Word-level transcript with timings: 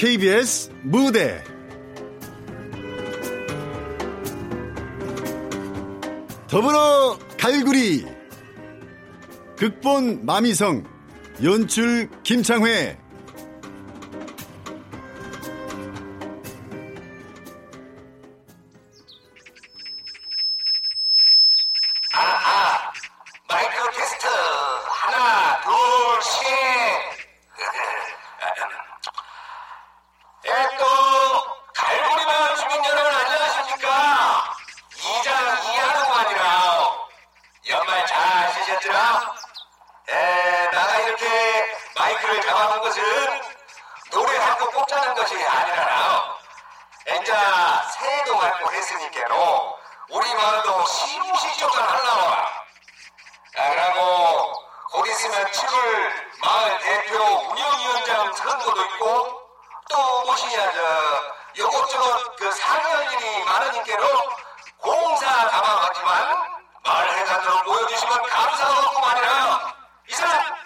KBS 0.00 0.70
무대. 0.82 1.44
더불어 6.48 7.18
갈구리 7.38 8.06
극본 9.58 10.24
마미성 10.24 10.84
연출 11.42 12.08
김창회 12.22 12.98
많으니까로 64.00 64.32
공사 64.78 65.26
행사들을 66.84 67.64
모여주시면 67.64 68.22
감사하겠구만이라 68.22 69.74
이상 70.08 70.28
이 70.28 70.59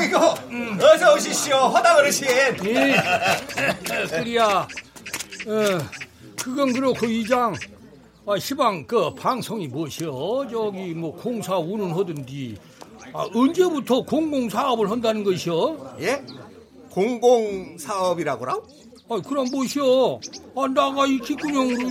아이고, 0.00 0.16
어서 0.82 1.14
오시시오, 1.14 1.56
허당 1.56 1.98
어르신. 1.98 2.26
그리야. 4.08 4.60
어, 4.60 4.66
그건 6.42 6.72
그렇고 6.72 7.04
이장. 7.04 7.54
아, 8.26 8.38
시방 8.38 8.86
그 8.86 9.14
방송이 9.14 9.68
뭐시여? 9.68 10.46
저기 10.50 10.94
뭐 10.94 11.14
공사 11.14 11.58
운운 11.58 11.90
하던디. 11.90 12.56
아, 13.12 13.26
언제부터 13.34 14.02
공공 14.02 14.48
사업을 14.48 14.90
한다는 14.90 15.22
것이여? 15.22 15.96
예? 16.00 16.22
공공 16.90 17.76
사업이라고라? 17.78 18.56
아, 19.12 19.20
그럼 19.28 19.48
뭐시여? 19.50 20.20
아, 20.54 20.66
나가 20.72 21.04
이 21.04 21.18
귓구녕으로 21.18 21.90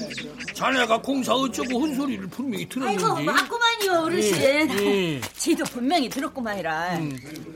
자네가 0.54 1.02
공사 1.02 1.34
어쩌고 1.34 1.82
한 1.82 1.94
소리를 1.94 2.26
분명히 2.28 2.64
아이고 2.82 3.02
들었는데. 3.02 3.24
맞구만요 3.24 4.04
어르신 4.06 4.36
예, 4.38 4.68
예. 4.70 5.22
지도 5.36 5.66
분명히 5.66 6.08
들었구만이라 6.10 6.72
아, 6.74 7.00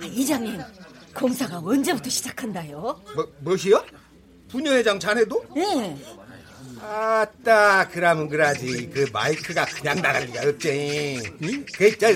이장님 0.04 0.60
공사가 1.16 1.60
언제부터 1.64 2.10
시작한다요? 2.10 3.02
뭐, 3.16 3.32
뭐시여? 3.40 3.86
부녀회장 4.50 5.00
자네도? 5.00 5.46
예 5.56 5.96
아따, 6.86 7.88
그러면 7.88 8.28
그러지. 8.28 8.90
그 8.94 9.10
마이크가 9.14 9.64
그냥 9.66 10.02
나갈 10.02 10.26
리가 10.26 10.50
없지. 10.50 11.22
그, 11.78 11.98
저, 11.98 12.08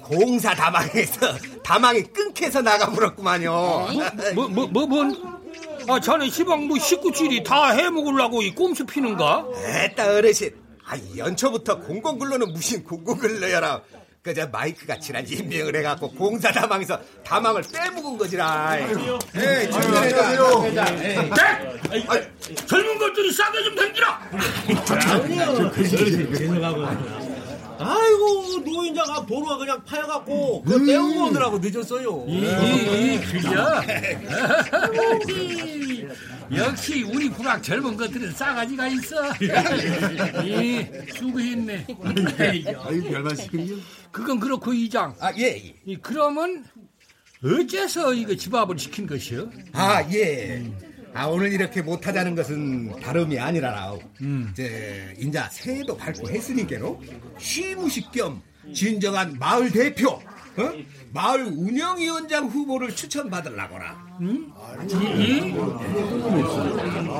공사 0.00 0.54
다망에서, 0.54 1.36
다망이 1.64 2.02
끊겨서 2.04 2.62
나가버렸구만요. 2.62 3.50
뭐, 4.36 4.48
뭐, 4.48 4.66
뭐, 4.68 4.86
뭔? 4.86 5.31
아, 5.88 6.00
자네 6.00 6.28
시방 6.30 6.66
뭐 6.66 6.78
식구질이 6.78 7.42
다 7.44 7.70
해먹으려고 7.70 8.42
이 8.42 8.54
꼼수 8.54 8.86
피는가? 8.86 9.46
에따, 9.64 10.14
어르신. 10.14 10.50
아, 10.86 10.96
연초부터 11.16 11.78
공공근로는 11.80 12.52
무슨 12.52 12.84
공공근로여라. 12.84 13.82
그저 14.22 14.46
마이크가 14.46 15.00
지난지 15.00 15.34
임명을 15.34 15.74
해갖고 15.76 16.12
공사 16.12 16.52
다망에서 16.52 17.00
다망을 17.24 17.64
빼먹은 17.72 18.16
거지라. 18.18 18.78
예, 18.78 19.68
안녕하세요. 19.74 20.62
네? 20.72 22.30
젊은 22.66 22.98
것들이 23.00 23.32
싸게 23.32 23.64
좀 23.64 23.74
댕기라! 23.74 24.30
아이고 27.78 28.58
노인자가 28.64 29.26
도로가 29.26 29.56
그냥 29.58 29.84
파여갖고 29.84 30.62
그 30.62 30.86
떼우고 30.86 31.26
오느라고 31.26 31.58
늦었어요. 31.58 32.24
이, 32.28 32.38
이, 32.38 33.14
이, 33.14 33.20
그야? 33.20 33.82
역시 36.54 37.02
우리 37.02 37.30
부각 37.30 37.62
젊은 37.62 37.96
것들은 37.96 38.32
싸가지가 38.32 38.88
있어. 38.88 39.16
이, 40.44 40.86
수고했네. 41.16 41.86
아유 42.84 43.02
별말 43.04 43.36
시끄리요 43.36 43.76
그건 44.12 44.38
그렇고, 44.38 44.74
이장. 44.74 45.14
아, 45.20 45.32
예, 45.38 45.44
예. 45.44 45.74
이, 45.86 45.96
그러면, 45.96 46.64
어째서 47.42 48.12
이거 48.12 48.34
집합을 48.36 48.78
시킨 48.78 49.06
것이요? 49.06 49.50
아, 49.72 50.02
예. 50.12 50.62
아, 51.14 51.26
오늘 51.26 51.52
이렇게 51.52 51.82
못하자는 51.82 52.34
것은 52.34 53.00
다름이 53.00 53.38
아니라라. 53.38 53.94
이제, 54.52 55.14
인자 55.18 55.48
새해도 55.50 55.96
밝고 55.96 56.28
했으니께로 56.30 57.02
쉬무식 57.38 58.10
겸 58.12 58.40
진정한 58.72 59.36
마을 59.38 59.70
대표, 59.70 60.10
어? 60.12 60.72
마을 61.12 61.44
운영위원장 61.44 62.46
후보를 62.46 62.94
추천받으려고라. 62.94 64.12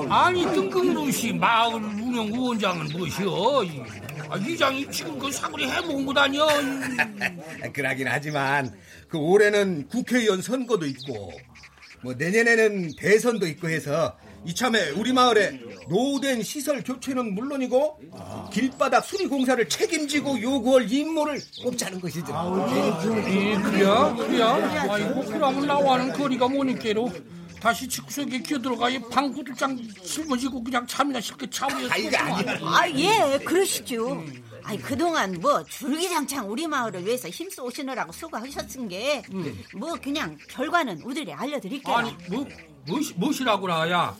아니, 0.08 0.42
뜬금없이 0.44 1.32
마을 1.34 1.74
운영 1.74 2.26
위원장은 2.32 2.86
무엇이요? 2.86 3.64
이, 3.64 3.82
아, 4.30 4.36
이장이 4.36 4.90
지금 4.90 5.18
그 5.18 5.30
사거리 5.30 5.68
해먹은 5.68 6.06
것 6.06 6.16
아니야? 6.16 6.46
그러긴 7.74 8.06
하지만, 8.08 8.72
그 9.08 9.18
올해는 9.18 9.88
국회의원 9.88 10.40
선거도 10.40 10.86
있고, 10.86 11.32
뭐 12.02 12.14
내년에는 12.14 12.92
대선도 12.96 13.46
있고 13.48 13.68
해서 13.68 14.16
이참에 14.44 14.90
우리 14.90 15.12
마을에 15.12 15.60
노후된 15.88 16.42
시설 16.42 16.82
교체는 16.82 17.34
물론이고 17.34 18.00
길바닥 18.52 19.04
수리 19.04 19.26
공사를 19.26 19.68
책임지고 19.68 20.40
요구할 20.42 20.90
임무를 20.90 21.40
뽑자는 21.62 22.00
것이죠. 22.00 22.26
이, 22.28 23.62
그래야? 23.62 24.14
그래야? 24.16 24.92
아이고, 24.92 25.24
그러면 25.26 25.66
나와는 25.66 26.12
거리가 26.12 26.48
뭐니께로 26.48 27.12
다시 27.60 27.86
집구석에 27.86 28.40
기어들어가 28.40 28.90
이 28.90 28.98
방구들장 28.98 29.78
짊어지고 30.04 30.64
그냥 30.64 30.84
잠이나 30.88 31.20
실컷 31.20 31.48
차오려. 31.52 31.88
아, 31.88 31.96
이게 31.96 32.16
아니야. 32.16 32.58
아, 32.62 32.88
예, 32.90 33.38
그러시죠. 33.44 34.24
아니, 34.64 34.80
그동안 34.80 35.38
뭐, 35.40 35.62
줄기장창 35.64 36.50
우리 36.50 36.66
마을을 36.66 37.04
위해서 37.04 37.28
힘써 37.28 37.62
오시느라고 37.64 38.12
수고하셨은 38.12 38.88
게, 38.88 39.22
뭐, 39.74 39.94
그냥 39.94 40.38
결과는 40.48 41.02
우들이 41.02 41.32
알려드릴게요. 41.32 41.94
아니, 41.94 42.16
뭐, 42.30 42.46
무엇이, 42.86 43.14
무엇이라고라, 43.14 43.90
야. 43.90 44.16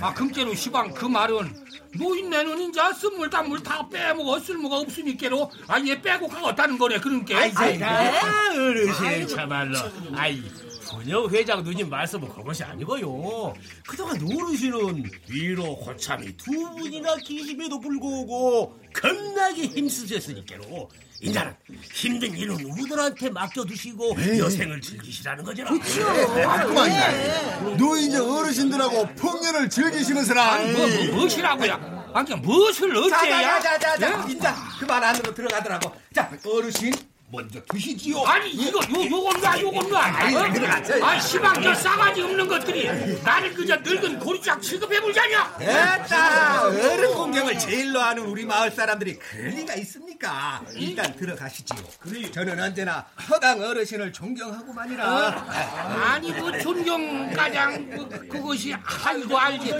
아, 0.00 0.12
금째로 0.14 0.54
시방 0.54 0.92
그 0.92 1.06
말은 1.06 1.54
노인네는 1.98 2.68
이제 2.70 2.80
쓴물 3.00 3.30
단물 3.30 3.62
다 3.62 3.88
빼먹어 3.88 4.38
쓸모가 4.38 4.78
없으니까로 4.78 5.50
아예 5.66 6.00
빼고 6.00 6.28
가겠다는 6.28 6.78
거래 6.78 7.00
그러니까 7.00 7.38
아이, 7.38 7.82
아, 7.82 8.52
어르신 8.54 9.26
참말로. 9.28 9.76
아이, 10.14 10.42
분녀 10.88 11.26
회장 11.28 11.62
누님 11.64 11.88
말씀은 11.88 12.28
그것이 12.28 12.62
아니고요. 12.62 13.54
그동안 13.88 14.16
어르신은 14.22 15.04
위로 15.28 15.76
고참이 15.76 16.36
두 16.36 16.50
분이나 16.76 17.16
계심에도 17.16 17.80
불구하고 17.80 18.78
겁나게 18.92 19.62
힘쓰셨으니까로 19.66 20.88
이제는 21.20 21.54
힘든 21.92 22.34
일은 22.36 22.54
우들한테 22.64 23.30
맡겨두시고 23.30 24.16
여생을 24.38 24.80
즐기시라는 24.80 25.44
거죠. 25.44 25.64
맞구만요. 25.64 27.76
너 27.76 27.96
이제 27.98 28.18
어르신들하고 28.18 29.14
풍년을 29.16 29.68
즐기시는 29.68 30.24
사람. 30.24 30.72
뭐, 30.72 30.86
뭐, 30.86 31.04
무엇이라고야 31.16 32.10
아니 32.14 32.34
무엇을 32.36 32.96
어째야 32.96 33.60
자자자자자 33.60 34.26
인자 34.28 34.54
그만 34.80 35.02
안으로 35.04 35.34
들어가더라고. 35.34 35.92
자 36.14 36.30
어르신 36.44 36.92
먼저 37.32 37.60
드시지요. 37.70 38.22
아니 38.24 38.50
이거 38.50 38.78
요 38.80 39.08
요건 39.08 39.40
놔 39.40 39.60
요건 39.60 39.88
놔 39.88 40.00
아이, 40.00 40.52
들어가세요. 40.52 41.04
아 41.04 41.20
시방 41.20 41.62
저 41.62 41.72
싸가지 41.74 42.22
없는 42.22 42.48
것들이. 42.48 43.20
나를 43.22 43.54
그저 43.54 43.76
늙은 43.76 44.18
고리짝 44.18 44.60
취급해보자냐 44.60 45.56
됐다. 45.58 46.64
어른 46.66 47.14
공경을 47.14 47.56
제일로 47.58 48.00
하는 48.00 48.24
우리 48.24 48.44
마을 48.44 48.70
사람들이 48.72 49.16
그럴 49.18 49.50
리가 49.50 49.74
있습니까? 49.76 50.60
일단 50.74 51.14
들어가시지요. 51.14 52.30
저는 52.32 52.60
언제나 52.60 53.06
허당 53.28 53.60
어르신을 53.62 54.12
존경하고만이라. 54.12 55.04
아니 55.08 56.32
뭐 56.32 56.50
존경 56.58 57.32
가장 57.32 57.90
뭐, 57.94 58.08
그것이 58.08 58.74
아이고 59.04 59.38
알지. 59.38 59.70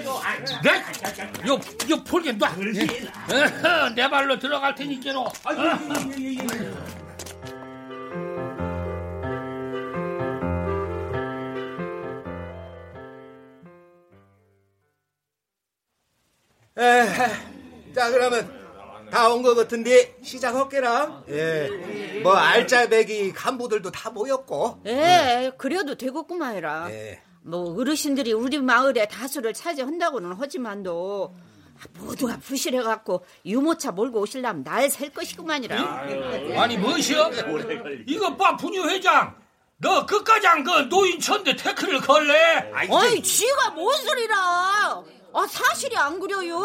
내요요 0.62 1.61
폴게 2.06 2.32
놔. 2.32 2.49
어허, 2.49 3.88
내 3.97 4.08
발로 4.08 4.38
들어갈 4.38 4.75
테니께로 4.76 5.26
에헤, 16.80 17.92
자 17.94 18.10
그러면 18.10 18.58
다 19.10 19.28
온 19.32 19.42
것 19.42 19.54
같은데 19.54 20.16
시작할게라 20.22 21.24
예 21.28 21.68
뭐 22.22 22.34
알짜배기 22.34 23.32
간부들도 23.32 23.90
다 23.92 24.10
모였고 24.10 24.80
예, 24.86 25.50
그래도 25.56 25.94
되겠구만이라. 25.94 26.88
예. 26.90 27.22
뭐 27.42 27.74
어르신들이 27.80 28.32
우리 28.34 28.58
마을에 28.58 29.08
다수를 29.08 29.54
차지한다고는 29.54 30.34
하지만도 30.34 31.34
모두가 31.98 32.36
부실해갖고 32.42 33.24
유모차 33.46 33.92
몰고 33.92 34.20
오실라면 34.20 34.64
날 34.64 34.90
셀 34.90 35.08
것이구만이라. 35.14 35.76
아니 36.58 36.76
무엇이여 36.76 37.30
이거 38.06 38.36
봐 38.36 38.54
분유 38.56 38.86
회장 38.90 39.34
너 39.78 40.04
끝가장 40.04 40.62
그 40.62 40.70
노인 40.90 41.18
천대 41.18 41.56
태클을 41.56 42.00
걸래 42.02 42.70
아이, 42.74 42.86
쥐가 43.22 43.70
뭔 43.70 43.96
소리라? 43.96 45.02
아, 45.32 45.46
사실이 45.48 45.96
안 45.96 46.18
그래요? 46.20 46.60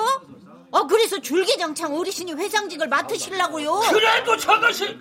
아, 0.72 0.84
그래서 0.88 1.20
줄기장창 1.22 1.96
어르신이 1.96 2.34
회장직을 2.34 2.88
맡으시려고요? 2.88 3.80
그래도 3.92 4.36
저것이 4.38 4.98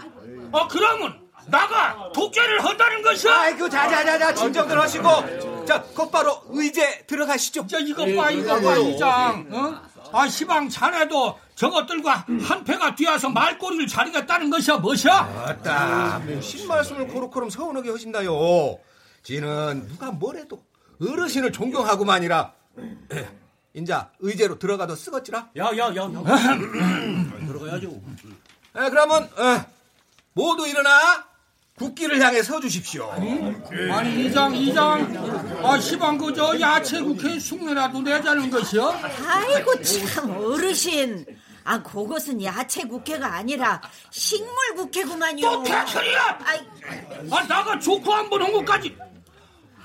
어 0.52 0.68
그러면 0.68 1.20
나가 1.46 2.10
독재를 2.14 2.64
한다는 2.64 3.02
것이야? 3.02 3.32
아이고 3.34 3.68
자자자자 3.68 4.34
진정들 4.34 4.80
하시고. 4.80 5.64
자 5.66 5.82
곧바로 5.94 6.42
의제 6.50 7.04
들어가시죠. 7.06 7.66
자 7.66 7.78
이거 7.78 8.04
봐 8.14 8.30
이거 8.30 8.60
봐 8.60 8.76
이장 8.76 9.46
어? 9.50 9.82
아 10.12 10.28
시방 10.28 10.68
자네도 10.68 11.38
저것들과 11.54 12.26
한패가 12.42 12.94
뒤와서 12.94 13.30
말꼬리를 13.30 13.86
자르겠다는 13.86 14.50
것이야 14.50 14.76
뭐시야? 14.76 15.12
아따 15.46 16.20
무슨 16.26 16.68
말씀을 16.68 17.08
코로코름 17.08 17.48
서운하게 17.50 17.90
하신다요? 17.90 18.78
지는 19.22 19.88
누가 19.88 20.10
뭐래도 20.12 20.62
어르신을 21.00 21.50
존경하고만이라 21.52 22.52
인자 23.74 24.10
의제로 24.20 24.58
들어가도 24.58 24.94
쓰겄지라 24.94 25.34
야, 25.56 25.64
야, 25.64 25.76
야, 25.76 25.96
야. 25.96 26.08
들어가야죠. 27.46 27.88
에, 28.76 28.88
그러면 28.90 29.24
어, 29.36 29.64
모두 30.32 30.66
일어나 30.66 31.24
국기를 31.76 32.20
향해 32.22 32.40
서 32.42 32.60
주십시오 32.60 33.10
아니 33.10 34.26
이장 34.26 34.54
이장 34.54 35.60
아 35.64 35.78
시방 35.80 36.16
그저 36.18 36.58
야채 36.60 37.00
국회 37.00 37.36
숙면이라도 37.38 38.00
내자는 38.00 38.48
것이야 38.48 38.82
아이고, 39.26 39.82
참, 39.82 40.30
어르신. 40.30 41.26
아, 41.64 41.82
그것은 41.82 42.44
야채 42.44 42.84
국회가 42.84 43.34
아니라 43.34 43.80
식물 44.10 44.54
국회구만요. 44.76 45.40
또 45.50 45.64
아이, 46.44 46.60
아 47.30 47.42
나가 47.48 47.76
조커 47.80 48.12
한번한 48.14 48.52
것까지 48.52 48.96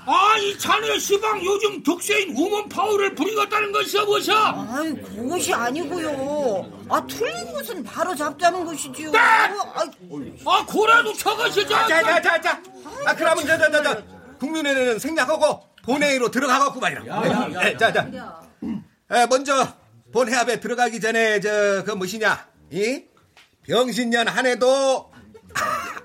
아 0.06 0.38
이 0.38 0.58
자네 0.58 0.98
시방 0.98 1.44
요즘 1.44 1.82
득세인 1.82 2.34
우먼 2.36 2.68
파워를 2.68 3.14
부리겠다는 3.14 3.70
것이야 3.72 4.04
뭐시야? 4.04 4.66
아이, 4.70 4.94
그것이 4.94 5.52
아니고요. 5.52 6.84
아, 6.88 7.06
틀린 7.06 7.52
것은 7.52 7.84
바로 7.84 8.14
잡자는 8.14 8.64
것이지요. 8.64 9.10
네! 9.10 9.18
아이, 9.18 9.54
아 10.46 10.64
고래도 10.66 11.12
저것이 11.12 11.66
저 11.68 11.86
자자 11.86 12.20
자 12.22 12.40
자 12.40 12.60
아 13.06 13.14
그러면 13.14 13.46
저저저 13.46 14.02
국민회는 14.38 14.98
생략하고 14.98 15.62
본회의로 15.84 16.30
들어가겠구만이라 16.30 17.62
에, 17.66 17.76
자자. 17.76 18.08
에, 19.10 19.26
먼저 19.26 19.68
본회합에 20.12 20.60
들어가기 20.60 21.00
전에 21.00 21.40
저 21.40 21.82
그 21.84 21.92
무엇이냐? 21.92 22.46
이 22.72 23.02
병신년 23.64 24.28
한 24.28 24.46
해도 24.46 25.10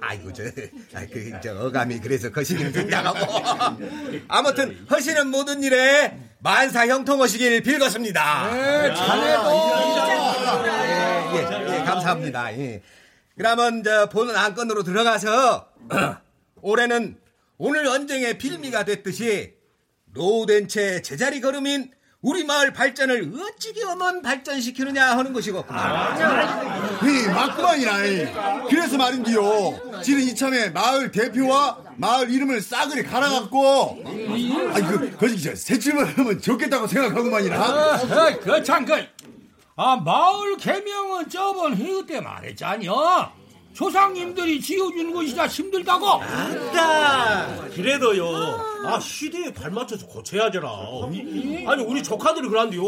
아이고 0.01 0.31
저그 0.33 1.41
어감이 1.59 1.99
그래서 1.99 2.31
거시기는 2.31 2.71
생략하고 2.71 4.23
아무튼 4.27 4.85
하시는 4.87 5.27
모든 5.27 5.63
일에 5.63 6.17
만사 6.39 6.87
형통하시길 6.87 7.63
빌겠습니다. 7.63 8.53
네, 8.53 8.95
자네도 8.95 9.49
예, 11.33 11.39
예, 11.39 11.79
예, 11.79 11.83
감사합니다. 11.83 12.57
예. 12.57 12.81
그러면 13.37 13.83
저 13.83 14.07
보는 14.09 14.35
안건으로 14.35 14.83
들어가서 14.83 15.69
올해는 16.61 17.17
오늘 17.57 17.87
언쟁의 17.87 18.37
빌미가 18.37 18.85
됐듯이 18.85 19.55
노후된 20.13 20.67
채 20.67 21.01
제자리 21.01 21.41
걸음인 21.41 21.91
우리 22.25 22.43
마을 22.43 22.73
발전을 22.73 23.31
어찌게 23.39 23.83
어먼 23.83 24.23
발전시키느냐 24.23 25.15
하는 25.15 25.31
것이고 25.31 25.59
이 25.59 27.27
맞구만이라. 27.27 28.05
이. 28.05 28.27
그래서 28.67 28.97
말인지요. 28.97 30.01
지는 30.01 30.23
이참에 30.23 30.69
마을 30.69 31.11
대표와 31.11 31.77
마을 31.97 32.31
이름을 32.31 32.61
싸그리 32.61 33.03
갈아갖고 33.03 34.03
아이 34.73 34.81
그 34.81 35.15
거기 35.17 35.39
저 35.39 35.55
새침을 35.55 36.17
하면 36.17 36.41
좋겠다고 36.41 36.87
생각하고만이라. 36.87 37.99
그참 38.39 38.85
그, 38.85 39.05
아 39.75 39.95
마을 39.97 40.57
개명은 40.57 41.29
저번 41.29 41.77
회의 41.77 42.03
때 42.07 42.19
말했잖여. 42.21 43.44
조상님들이 43.75 44.61
지어준 44.61 45.13
것이자 45.13 45.47
힘들다고. 45.47 46.07
아따 46.07 47.67
그래도요. 47.75 48.25
아 48.85 48.99
시대에 48.99 49.53
발맞춰서 49.53 50.07
고쳐야잖아 50.07 50.69
아니 51.67 51.83
우리 51.83 52.01
조카들이 52.01 52.47
그런데요. 52.47 52.81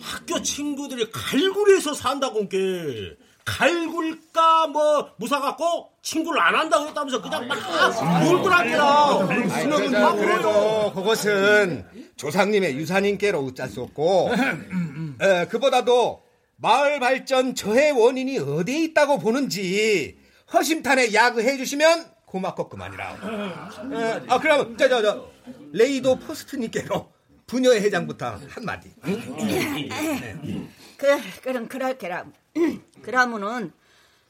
학교 0.00 0.40
친구들이 0.40 1.10
갈굴에서 1.10 1.92
산다고 1.94 2.48
게 2.48 2.58
갈굴까 3.44 4.68
뭐 4.68 5.10
무사 5.16 5.40
갖고 5.40 5.90
친구를 6.02 6.40
안 6.40 6.54
한다고 6.54 6.86
했다면서 6.86 7.20
그냥 7.20 7.48
막 7.48 7.58
놀더라니라. 8.24 9.28
아이고, 9.50 10.16
그래도 10.16 10.92
그것은 10.94 11.84
조상님의 12.16 12.76
유산인께로 12.76 13.40
어쩔 13.40 13.68
수 13.68 13.82
없고 13.82 14.30
에, 15.20 15.46
그보다도 15.46 16.22
마을 16.56 17.00
발전 17.00 17.54
저해 17.54 17.90
원인이 17.90 18.38
어디에 18.38 18.84
있다고 18.84 19.18
보는지 19.18 20.19
허심탄회 20.52 21.12
야구해 21.14 21.56
주시면 21.56 22.12
고맙겠구만이라. 22.26 23.10
에, 23.12 24.22
아 24.28 24.38
그럼 24.38 24.76
저저 24.76 25.02
저 25.02 25.30
레이도 25.72 26.18
포스트님께로 26.20 27.12
부녀회 27.46 27.80
회장부터 27.80 28.38
한 28.48 28.64
마디. 28.64 28.90
그, 30.96 31.06
그럼 31.42 31.66
그럴게라. 31.66 32.26
그러면은, 33.02 33.72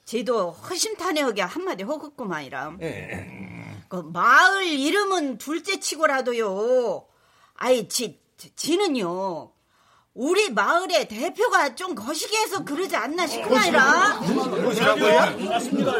지도 0.07 0.51
허심탄회하게 0.53 1.43
한 1.43 1.65
마디 1.65 1.85
하겠구만이라. 1.85 2.77
그 3.89 3.97
마을 3.97 4.65
이름은 4.67 5.37
둘째 5.39 5.79
치고라도요. 5.81 7.07
아이, 7.55 7.89
지, 7.89 8.19
지는요. 8.57 9.53
우리 10.21 10.51
마을의 10.51 11.09
대표가 11.09 11.75
좀 11.75 11.95
거시기 11.95 12.37
해서 12.37 12.63
그러지 12.63 12.95
않나 12.95 13.27
싶구만이라. 13.27 14.21
무엇이라고요? 14.21 15.19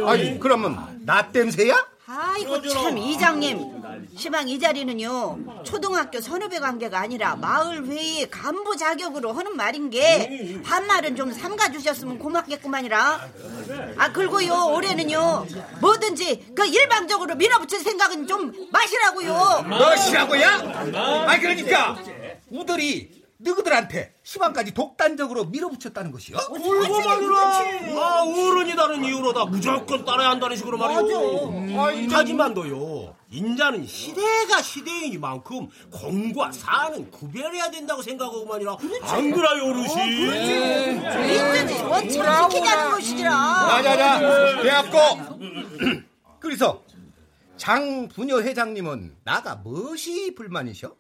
아니 0.07 0.39
그러면 0.39 1.01
나 1.07 1.27
땜새야? 1.33 1.87
아이고 2.07 2.61
참 2.69 2.99
이장님 2.99 3.81
시방 4.19 4.47
이 4.49 4.59
자리는요 4.59 5.63
초등학교 5.65 6.21
선후배 6.21 6.59
관계가 6.59 6.99
아니라 7.01 7.37
마을 7.37 7.87
회의 7.87 8.29
간부 8.29 8.77
자격으로 8.77 9.33
하는 9.33 9.57
말인 9.57 9.89
게 9.89 10.61
반말은 10.67 11.17
좀 11.17 11.33
삼가 11.33 11.73
주셨으면 11.73 12.19
고맙겠구만이라. 12.19 13.29
아 13.97 14.13
그리고요 14.13 14.67
올해는요 14.75 15.47
뭐든지 15.81 16.53
그 16.55 16.67
일방적으로 16.67 17.37
밀어붙일 17.37 17.81
생각은 17.81 18.27
좀 18.27 18.53
마시라고요. 18.71 19.65
무엇이라고야? 19.67 20.49
아 21.27 21.39
그러니까 21.39 21.97
우들이 22.51 23.20
너희들한테 23.43 24.15
시방까지 24.23 24.75
독단적으로 24.75 25.45
밀어붙였다는 25.47 26.13
것이요? 26.13 26.37
울고 26.51 27.01
말이라. 27.01 27.99
아, 27.99 28.23
어른이다는 28.23 29.05
이유로 29.05 29.33
다 29.33 29.45
무조건 29.47 30.05
따라야 30.05 30.31
한다는 30.31 30.57
식으로 30.57 30.77
말이오. 30.77 31.49
음, 31.49 32.09
하지만도요. 32.11 33.15
인자는 33.31 33.87
시대가 33.87 34.61
시대이니만큼 34.61 35.69
공과 35.91 36.53
사는 36.53 37.11
구별해야 37.11 37.71
된다고 37.71 38.03
생각하고 38.03 38.45
말이라. 38.47 38.77
안 39.03 39.31
그래요, 39.31 39.65
어르신? 39.71 39.99
민주주의 40.07 41.83
원칙을 41.83 42.27
지키자는 42.51 42.91
것이지라. 42.91 43.31
자자자 43.69 44.63
대학고 44.63 44.99
그래서 46.41 46.83
장 47.57 48.09
부녀 48.09 48.41
회장님은 48.41 49.17
나가 49.25 49.55
무엇이 49.57 50.35
불만이셔? 50.35 50.95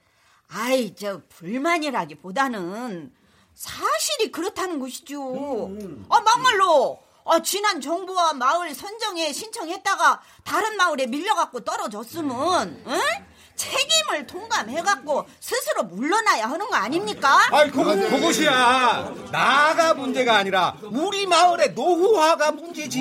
아이 0.52 0.94
저 0.96 1.20
불만이라기보다는 1.28 3.12
사실이 3.54 4.32
그렇다는 4.32 4.80
것이죠. 4.80 5.70
아 6.08 6.20
막말로 6.20 6.98
아, 7.26 7.40
지난 7.42 7.80
정부와 7.80 8.32
마을 8.32 8.74
선정에 8.74 9.32
신청했다가 9.32 10.20
다른 10.44 10.76
마을에 10.76 11.06
밀려갖고 11.06 11.60
떨어졌으면 11.60 12.82
응? 12.86 13.00
책임을 13.54 14.26
통감해갖고 14.26 15.26
스스로 15.38 15.84
물러나야 15.84 16.48
하는 16.48 16.66
거 16.70 16.76
아닙니까? 16.76 17.38
아이 17.52 17.70
그, 17.70 17.84
그것이야 18.08 19.14
나가 19.30 19.92
문제가 19.94 20.36
아니라 20.38 20.74
우리 20.82 21.26
마을의 21.26 21.74
노후화가 21.74 22.52
문제지 22.52 22.98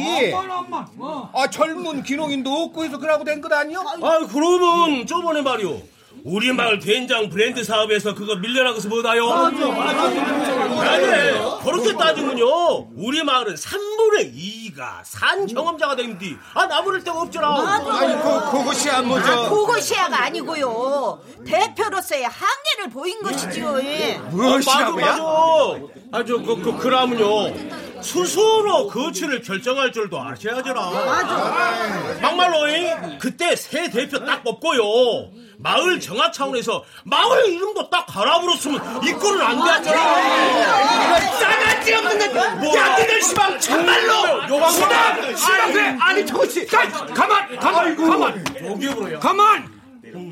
아 1.34 1.50
젊은 1.50 2.04
기농인도 2.04 2.52
없고 2.52 2.84
해서 2.84 2.98
그러고 3.00 3.24
된 3.24 3.40
것 3.42 3.52
아니요? 3.54 3.80
아, 4.04 4.20
그러면 4.28 5.08
저번에 5.08 5.42
말이오. 5.42 5.82
우리 6.24 6.52
마을 6.52 6.80
된장 6.80 7.30
브랜드 7.30 7.64
사업에서 7.64 8.14
그거 8.14 8.36
밀려나가서 8.36 8.90
뭐다요? 8.90 9.28
맞아, 9.28 9.68
맞아. 9.68 11.00
그래, 11.00 11.40
그렇게 11.64 11.94
따지면요. 11.94 12.90
우리 12.96 13.24
마을은 13.24 13.56
3분의 13.56 14.34
2가 14.36 15.00
산 15.04 15.46
경험자가 15.48 15.96
된뒤 15.96 16.36
아, 16.54 16.66
나무를 16.66 17.04
데가 17.04 17.22
없잖아. 17.22 17.84
아니 18.00 18.14
그, 18.22 18.52
그것이야 18.58 19.02
뭐죠 19.04 19.32
아, 19.32 19.50
그것이야가 19.50 20.24
아니고요. 20.26 21.22
대표로서의 21.46 22.24
한계를 22.24 22.92
보인 22.94 23.22
것이지요. 23.22 23.80
예. 23.84 24.18
무엇이라고요? 24.30 25.06
맞아, 25.06 25.22
맞아. 25.24 25.80
아, 26.12 26.24
저, 26.26 26.38
그, 26.38 26.62
그, 26.62 26.78
그러면요. 26.78 27.54
스스로 28.02 28.88
거취를 28.88 29.42
결정할 29.42 29.92
줄도 29.92 30.22
아셔야잖아. 30.22 30.90
맞아. 30.90 32.20
막말로, 32.22 32.68
잉? 32.68 33.20
그때 33.20 33.56
새 33.56 33.90
대표 33.90 34.24
딱 34.26 34.44
뽑고요. 34.44 35.32
마을 35.58 36.00
정화 36.00 36.32
차원에서 36.32 36.84
마을 37.04 37.50
이름도 37.50 37.90
딱 37.90 38.06
갈아버렸으면 38.06 39.04
이 39.04 39.12
꼴은 39.12 39.42
안 39.46 39.58
됐잖아. 39.84 41.30
싸가지 41.38 41.94
없는 41.96 42.34
것 42.34 42.56
뭐? 42.60 42.78
야, 42.78 42.98
니들 42.98 43.22
시방 43.22 43.60
참말로 43.60 44.48
요강 44.48 44.72
시방 44.72 45.36
시방 45.36 45.74
왜 45.74 45.98
아니 46.00 46.26
저것이 46.26 46.66
가만, 46.66 47.14
가만, 47.14 47.96
가만, 47.98 48.46
여기로요. 48.64 49.20
가만. 49.20 49.79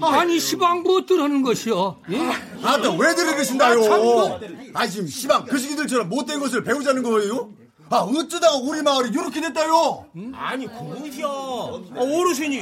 아니 0.02 0.40
시방 0.40 0.84
뭐 0.84 0.98
어떠라는 0.98 1.42
것이여? 1.42 2.00
예? 2.12 2.20
아따 2.64 2.92
왜 2.94 3.16
들으신다요? 3.16 4.40
아 4.74 4.88
지금 4.88 5.08
시방 5.08 5.46
그 5.46 5.58
시기들처럼 5.58 6.10
못된 6.10 6.40
것을 6.40 6.64
배우자는 6.64 7.04
거예요? 7.04 7.52
아 7.90 7.98
어쩌다가 7.98 8.58
우리 8.58 8.82
마을이 8.82 9.10
이렇게 9.10 9.40
됐다요? 9.40 10.06
아니, 10.34 10.68
그것이야. 10.68 11.26
아, 11.26 12.00
어르신이 12.00 12.62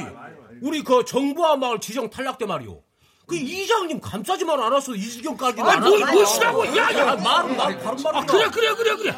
우리 0.62 0.82
그 0.82 1.04
정부와 1.04 1.56
마을 1.56 1.80
지정 1.80 2.08
탈락 2.08 2.38
때 2.38 2.46
말이오. 2.46 2.80
그 3.26 3.34
이장님 3.34 4.00
감싸지만 4.00 4.60
않았어 4.60 4.94
이 4.94 5.00
지경까지. 5.00 5.60
아, 5.60 5.80
뭐, 5.80 5.98
무엇이라고? 5.98 6.66
야, 6.76 6.92
야. 6.94 7.10
아, 7.10 7.16
말은 7.16 7.56
말 7.56 7.78
바른 7.80 8.02
말이야. 8.02 8.22
아, 8.22 8.24
그래, 8.24 8.48
그래, 8.50 8.74
그래, 8.76 8.96
그래. 8.96 9.12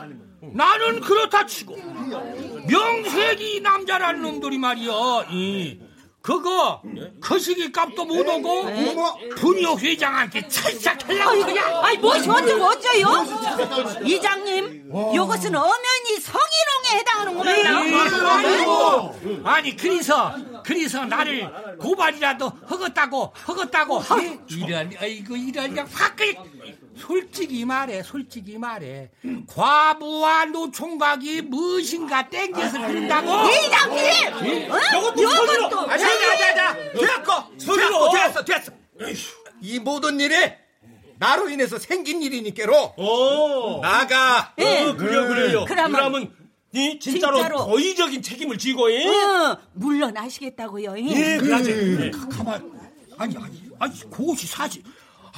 나는 0.54 1.00
그렇다 1.00 1.44
치고 1.44 1.76
명색이 2.66 3.60
남자라는 3.60 4.22
놈들이 4.22 4.56
말이여. 4.56 5.26
이 5.30 5.78
그거 6.28 6.82
거시기 7.22 7.72
값도 7.72 8.04
못 8.04 8.28
오고 8.28 8.66
분녀 9.36 9.74
회장한테 9.74 10.46
찰싹 10.46 11.08
하려고 11.08 11.42
그냥. 11.42 11.82
아이 11.82 11.96
무엇이 11.96 12.28
어쩌고 12.28 12.64
어쩌요? 12.66 13.24
이장님, 14.04 14.92
이것은 15.14 15.56
엄연히 15.56 16.20
성희롱에 16.20 16.98
해당하는구나. 16.98 17.52
아니 19.44 19.74
그래서 19.74 20.34
그래서 20.62 21.06
나를 21.06 21.78
고발이라도 21.78 22.50
허겄다고 22.68 23.32
허겄다고 23.32 24.22
예? 24.22 24.38
이런 24.50 24.92
아이고 25.00 25.34
이런 25.34 25.70
그냥 25.70 25.88
확 25.90 26.14
그냥 26.14 26.44
솔직히 26.98 27.64
말해 27.64 28.02
솔직히 28.02 28.58
말해 28.58 29.10
과부와 29.46 30.46
노총각이 30.46 31.42
무엇인가 31.42 32.28
땡겨서 32.28 32.78
그런다고 32.86 33.28
이장님, 33.50 34.70
어? 34.70 34.76
이것도 34.78 35.22
이것도 35.22 35.80
아자 35.90 36.06
아자 36.06 36.50
아자 36.50 36.76
됐고 36.76 37.32
서리로. 37.58 38.10
됐어 38.12 38.44
됐어 38.44 38.72
이 39.60 39.78
모든 39.78 40.18
일이 40.20 40.34
나로 41.18 41.48
인해서 41.48 41.78
생긴 41.78 42.22
일이니께로 42.22 42.94
어. 42.96 43.80
나가 43.82 44.52
어, 44.56 44.96
그래요, 44.96 45.26
그래요. 45.28 45.64
그러면- 45.66 45.92
그러면 45.92 46.34
이 46.74 46.98
진짜로, 47.00 47.36
진짜로. 47.38 47.64
거의적인 47.64 48.20
책임을 48.20 48.58
지고, 48.58 48.90
잉? 48.90 49.08
어, 49.08 49.58
물러나시겠다고요. 49.72 50.96
예. 50.98 51.32
예, 51.34 51.38
그러지. 51.38 52.10
가만 52.36 52.70
아니 53.16 53.34
아니 53.38 53.62
아니 53.80 54.00
그것이 54.10 54.46
사실 54.46 54.82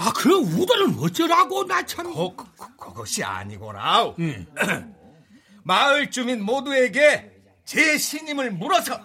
아 0.02 0.10
그럼 0.14 0.44
우도는 0.44 0.98
어쩌라고 0.98 1.64
나참 1.64 2.06
그, 2.14 2.34
그, 2.34 2.44
그, 2.56 2.76
그것이 2.76 3.22
아니고라 3.22 4.14
마을 5.62 6.10
주민 6.10 6.42
모두에게 6.42 7.30
제 7.66 7.98
신임을 7.98 8.50
물어서 8.52 8.98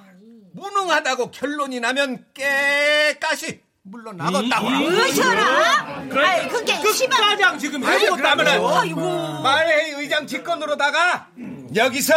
무능하다고 0.53 1.31
결론이 1.31 1.81
나면 1.81 2.25
깨까시 2.33 3.59
물러나겠다고 3.83 4.67
으셔라. 4.67 6.05
아이 6.15 6.47
그게 6.49 6.79
끝가장 6.81 7.59
지금 7.59 7.83
해고 7.83 8.15
따면은 8.17 8.65
아이고. 8.65 9.01
마을회의 9.43 9.91
의장 10.01 10.25
직권으로다가 10.25 11.27
여기서 11.75 12.13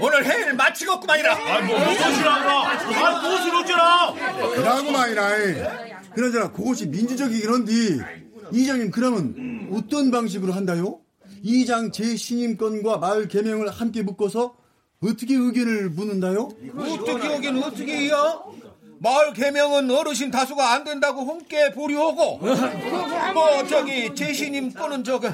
오늘 0.00 0.24
회의를 0.24 0.54
마치겠구만이라 0.54 1.32
아, 1.34 1.60
뭐, 1.60 1.78
무엇이라고? 1.78 2.50
아, 3.04 3.20
무엇을 3.20 3.54
어쩌라? 3.56 4.14
그러고만이라. 4.54 6.01
그나저나 6.14 6.52
그것이 6.52 6.86
민주적이긴 6.86 7.50
한데 7.50 7.72
이장님 8.52 8.90
그러면 8.90 9.70
어떤 9.72 10.10
방식으로 10.10 10.52
한다요? 10.52 11.00
이장 11.42 11.90
재신임권과 11.90 12.98
마을 12.98 13.28
개명을 13.28 13.68
함께 13.70 14.02
묶어서 14.02 14.54
어떻게 15.02 15.34
의견을 15.34 15.90
묻는다요? 15.90 16.50
어떻게 16.76 17.34
여긴 17.34 17.62
어떻게 17.62 17.96
해요? 17.96 18.54
마을 19.00 19.32
개명은 19.32 19.90
어르신 19.90 20.30
다수가 20.30 20.72
안 20.72 20.84
된다고 20.84 21.24
함께 21.24 21.72
보려고 21.72 22.38
뭐 22.38 23.66
저기 23.68 24.14
제신임 24.14 24.72
또는 24.72 25.02
저거 25.02 25.32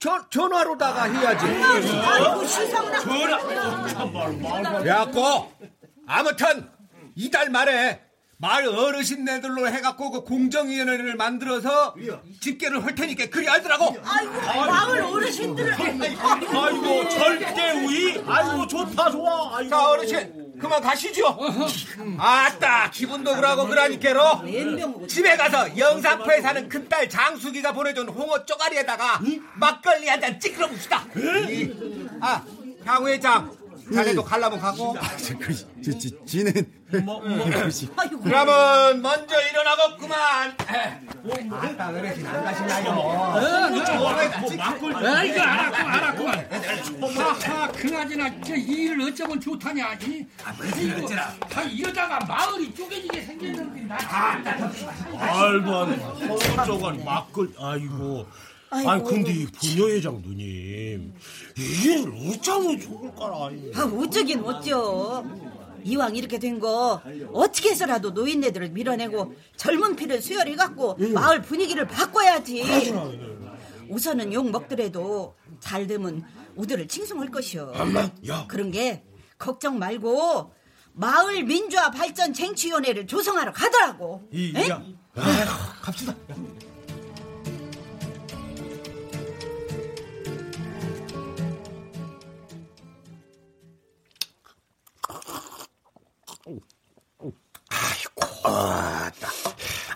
전, 0.00 0.20
전화로다가 0.28 1.04
해야지 1.04 1.46
시상나. 2.48 3.00
그래갖고 4.80 5.52
아무튼 6.06 6.68
이달 7.14 7.50
말에 7.50 8.00
마을 8.38 8.66
어르신네들로 8.66 9.68
해갖고 9.68 10.10
그 10.10 10.20
공정위원회를 10.24 11.14
만들어서 11.16 11.94
집계를 12.40 12.84
할 12.84 12.94
테니까 12.94 13.26
그리 13.30 13.48
알더라고 13.48 13.96
아이고 14.04 14.32
마을 14.70 15.00
어르신들을. 15.02 15.72
아이고, 15.74 17.08
절대 17.08 17.70
우위? 17.84 18.22
아이고, 18.26 18.66
좋다, 18.66 19.10
좋아. 19.10 19.56
아이고. 19.58 19.70
자 19.70 19.88
어르신 19.90 20.54
그만 20.60 20.80
가시죠 20.80 21.36
아따 22.18 22.90
기분도 22.90 23.34
그러고 23.34 23.66
그러니까로 23.66 25.06
집에 25.06 25.36
가서 25.36 25.76
영사포에 25.76 26.40
사는 26.40 26.68
큰딸 26.68 27.08
장수기가 27.08 27.72
보내준 27.72 28.08
홍어 28.08 28.44
쪼가리에다가 28.44 29.20
막걸리 29.56 30.08
한 30.08 30.20
잔 30.20 30.38
찌그러 30.40 30.68
봅시다 30.68 31.04
이, 31.50 31.70
아, 32.20 32.42
향 32.86 33.06
회장 33.06 33.50
자네도 33.94 34.24
갈라면 34.24 34.58
가고. 34.60 34.96
저, 35.18 35.38
그, 35.38 35.54
저, 35.82 35.98
저, 35.98 36.24
지는 36.24 36.52
뭐, 37.04 37.20
뭐. 37.20 37.44
그러면 38.22 39.02
먼저 39.02 39.34
일어나겠구만. 39.40 40.56
아따 41.50 41.88
어르신 41.88 42.26
안 42.26 42.44
가시나요? 42.44 43.34
아이고 45.16 45.40
알았구만 45.42 46.48
알았구만 46.50 47.16
하하 47.16 47.72
그나저나 47.72 48.40
저 48.42 48.54
일을 48.54 49.00
어쩌면 49.08 49.40
좋다냐 49.40 49.94
이 50.02 50.26
아이고 50.44 51.08
아, 51.54 51.62
이러다가 51.62 52.18
마을이 52.20 52.74
쪼개지게 52.74 53.22
생겼는데 53.22 53.80
나 53.82 53.96
말도 55.12 55.76
안 55.76 55.96
돼. 55.96 56.28
어쩌건 56.30 57.04
막걸 57.04 57.48
아이고. 57.58 58.26
아니 58.70 58.86
근데 59.04 59.32
이 59.32 59.46
부녀회장 59.46 60.20
누님 60.24 61.14
이 61.56 61.62
일을 61.84 62.12
어쩌면 62.30 62.80
좋을까라. 62.80 63.34
아, 63.74 63.84
어쩌긴 63.96 64.40
어쩌. 64.44 65.24
이왕 65.86 66.16
이렇게 66.16 66.38
된 66.38 66.58
거 66.58 67.02
어떻게 67.32 67.70
해서라도 67.70 68.10
노인네들을 68.10 68.70
밀어내고 68.70 69.34
젊은 69.56 69.96
피를 69.96 70.22
수혈해 70.22 70.56
갖고 70.56 70.96
마을 71.12 71.42
분위기를 71.42 71.86
바꿔야지. 71.86 72.62
우선은 73.90 74.32
욕 74.32 74.50
먹더라도 74.50 75.34
잘 75.60 75.86
되면 75.86 76.24
우들을 76.56 76.88
칭송할 76.88 77.30
것이오. 77.30 77.72
야. 78.28 78.46
그런 78.48 78.70
게 78.70 79.04
걱정 79.38 79.78
말고 79.78 80.52
마을 80.94 81.42
민주화 81.44 81.90
발전 81.90 82.32
쟁취위원회를 82.32 83.06
조성하러 83.06 83.52
가더라고. 83.52 84.26
이, 84.32 84.52
에? 84.56 84.68
야. 84.68 84.82
갑시다. 85.82 86.14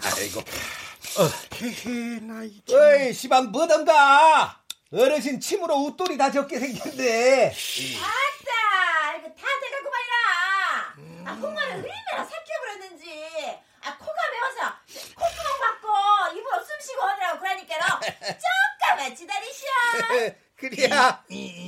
아이고. 0.02 0.42
어이, 2.72 3.12
시방 3.12 3.50
뭐던가. 3.50 4.60
어르신 4.92 5.40
침으로 5.40 5.74
웃돌이 5.84 6.16
다 6.16 6.30
적게 6.30 6.58
생겼네. 6.58 7.46
아따 7.48 9.16
이거 9.18 9.28
다 9.28 9.46
돼가구만이라. 9.60 10.16
아 11.26 11.32
홍어는 11.34 11.72
얼마나 11.72 12.24
삭혀버렸는지. 12.24 13.58
아 13.82 13.96
코가 13.98 14.14
매워서 14.32 14.74
콧구멍 15.14 15.60
막고 15.60 16.38
입으로 16.38 16.64
숨 16.64 16.80
쉬고 16.80 17.02
오느라고 17.02 17.38
그러니까로 17.40 18.00
조금만 18.80 19.14
기다리시오. 19.14 19.68
그래야 20.56 21.22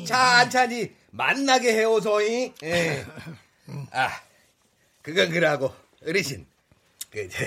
찬찬히 0.07 0.97
만나게 1.11 1.75
해오소이. 1.75 2.55
예. 2.63 3.05
아, 3.93 4.21
그건 5.03 5.31
그러고 5.31 5.75
어르신. 6.07 6.47
그, 7.11 7.29
저, 7.29 7.39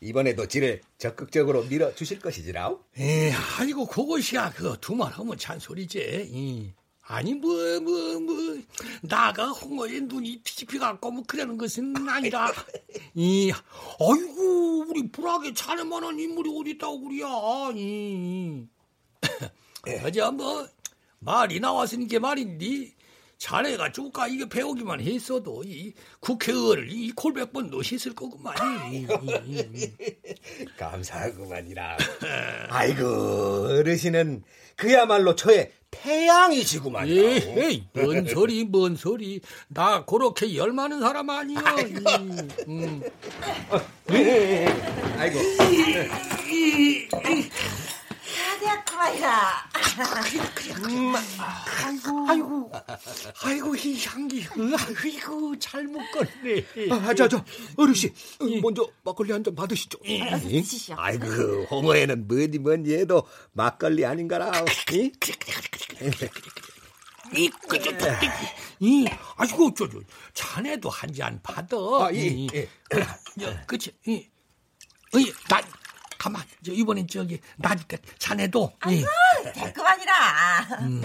이번에도 0.00 0.46
지를 0.46 0.80
적극적으로 0.98 1.62
밀어 1.64 1.94
주실 1.94 2.20
것이지라오. 2.20 2.80
에 2.98 3.32
아이고 3.58 3.86
그것이야 3.86 4.52
그 4.52 4.76
두말 4.80 5.12
하면 5.12 5.36
잔소리지 5.36 6.28
이. 6.32 6.72
아니 7.02 7.34
뭐뭐뭐 7.34 8.62
나가 9.02 9.48
홍어에 9.48 10.00
눈이 10.00 10.42
뒤집혀 10.44 10.78
갖고 10.78 11.10
뭐 11.10 11.24
그러는 11.26 11.58
것은 11.58 12.08
아니라 12.08 12.52
이 13.14 13.50
아이고 13.98 14.84
우리 14.88 15.10
불악에 15.10 15.52
자네만한 15.52 16.18
인물이 16.18 16.50
어디 16.56 16.70
있다고 16.70 17.00
그래야 17.00 17.72
이 17.74 18.64
그저 19.82 20.30
뭐 20.30 20.68
말이 21.18 21.58
나왔으니까 21.58 22.20
말인데 22.20 22.94
자네가 23.50 23.90
조까 23.92 24.28
이게 24.28 24.46
배우기만 24.46 25.00
했어도 25.00 25.62
이 25.64 25.94
국회의원을 26.20 26.88
이 26.90 27.10
콜백 27.12 27.54
번 27.54 27.70
넣으셨을 27.70 28.14
거구만. 28.14 28.54
감사하구만이라. 30.76 31.96
아이고 32.68 33.68
어르신은 33.70 34.42
그야말로 34.76 35.34
저의 35.34 35.72
태양이시구만요. 35.90 37.10
에이, 37.10 37.84
뭔 37.94 38.26
소리, 38.26 38.64
뭔 38.64 38.94
소리. 38.94 39.40
나 39.68 40.04
그렇게 40.04 40.54
열 40.54 40.72
많은 40.72 41.00
사람 41.00 41.30
아니야. 41.30 41.60
음. 42.68 43.00
아이고. 45.18 45.38
다 48.60 50.22
돼가구만이라. 50.22 51.22
아이고, 51.84 52.26
아이고, 52.28 52.72
아이고, 53.42 53.76
이 53.76 54.04
향기. 54.04 54.46
아이고, 55.02 55.58
잘 55.58 55.84
먹겠네. 55.84 56.90
아, 56.90 57.14
저, 57.14 57.28
저, 57.28 57.42
어르신, 57.76 58.12
먼저 58.62 58.86
막걸리 59.04 59.32
한 59.32 59.42
잔 59.42 59.54
받으시죠. 59.54 59.98
알아서 60.22 60.48
드시시오. 60.48 60.96
아이고, 60.98 61.26
홍어에는 61.70 62.28
뭐니 62.28 62.58
뭐니 62.58 62.92
해도 62.94 63.26
막걸리 63.52 64.04
아닌가라. 64.04 64.50
이? 64.92 65.10
이, 67.32 67.48
그, 67.68 67.78
저, 67.80 67.96
저, 67.96 68.08
이, 68.80 69.06
아이고, 69.36 69.72
저, 69.74 69.88
저, 69.88 69.98
자네도 70.34 70.90
한 70.90 71.12
잔 71.14 71.40
받아. 71.42 71.76
아, 71.76 72.10
예, 72.12 72.18
이, 72.26 72.48
예. 72.54 72.68
저, 73.38 73.54
그치, 73.66 73.92
이, 74.06 74.26
이, 75.14 75.32
나, 75.48 75.60
가만, 76.20 76.42
저, 76.62 76.70
이번엔 76.70 77.08
저기, 77.08 77.40
나니까 77.56 77.96
자네도. 78.18 78.70
이. 78.90 79.02
됐구만이라 79.54 80.12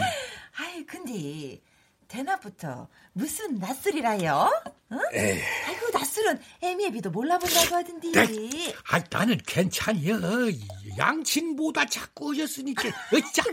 아이 0.60 0.86
근데 0.86 1.62
대낮부터 2.10 2.90
무슨 3.14 3.58
낯설이라요? 3.58 4.64
응? 4.92 5.00
아이고 5.68 5.90
낯설은 5.94 6.42
애미애비도 6.62 7.12
몰라본다고 7.12 7.76
하던데 7.76 8.10
아, 8.90 9.02
나는 9.10 9.38
괜찮여. 9.48 10.20
양친보다 10.98 11.86
자꾸 11.86 12.32
오셨으니까. 12.32 12.90
어, 12.90 13.20
자, 13.34 13.44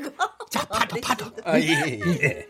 자, 0.50 0.64
받아, 0.66 0.96
받아. 1.00 1.30
아, 1.48 1.60
예, 1.60 2.00
예. 2.22 2.48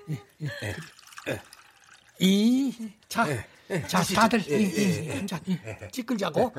이, 2.19 2.91
자, 3.11 3.27
예, 3.71 3.87
자, 3.87 4.03
다들 4.03 4.41
이, 4.51 4.65
이, 4.65 5.53
이, 5.53 5.91
찌끌자고. 5.93 6.55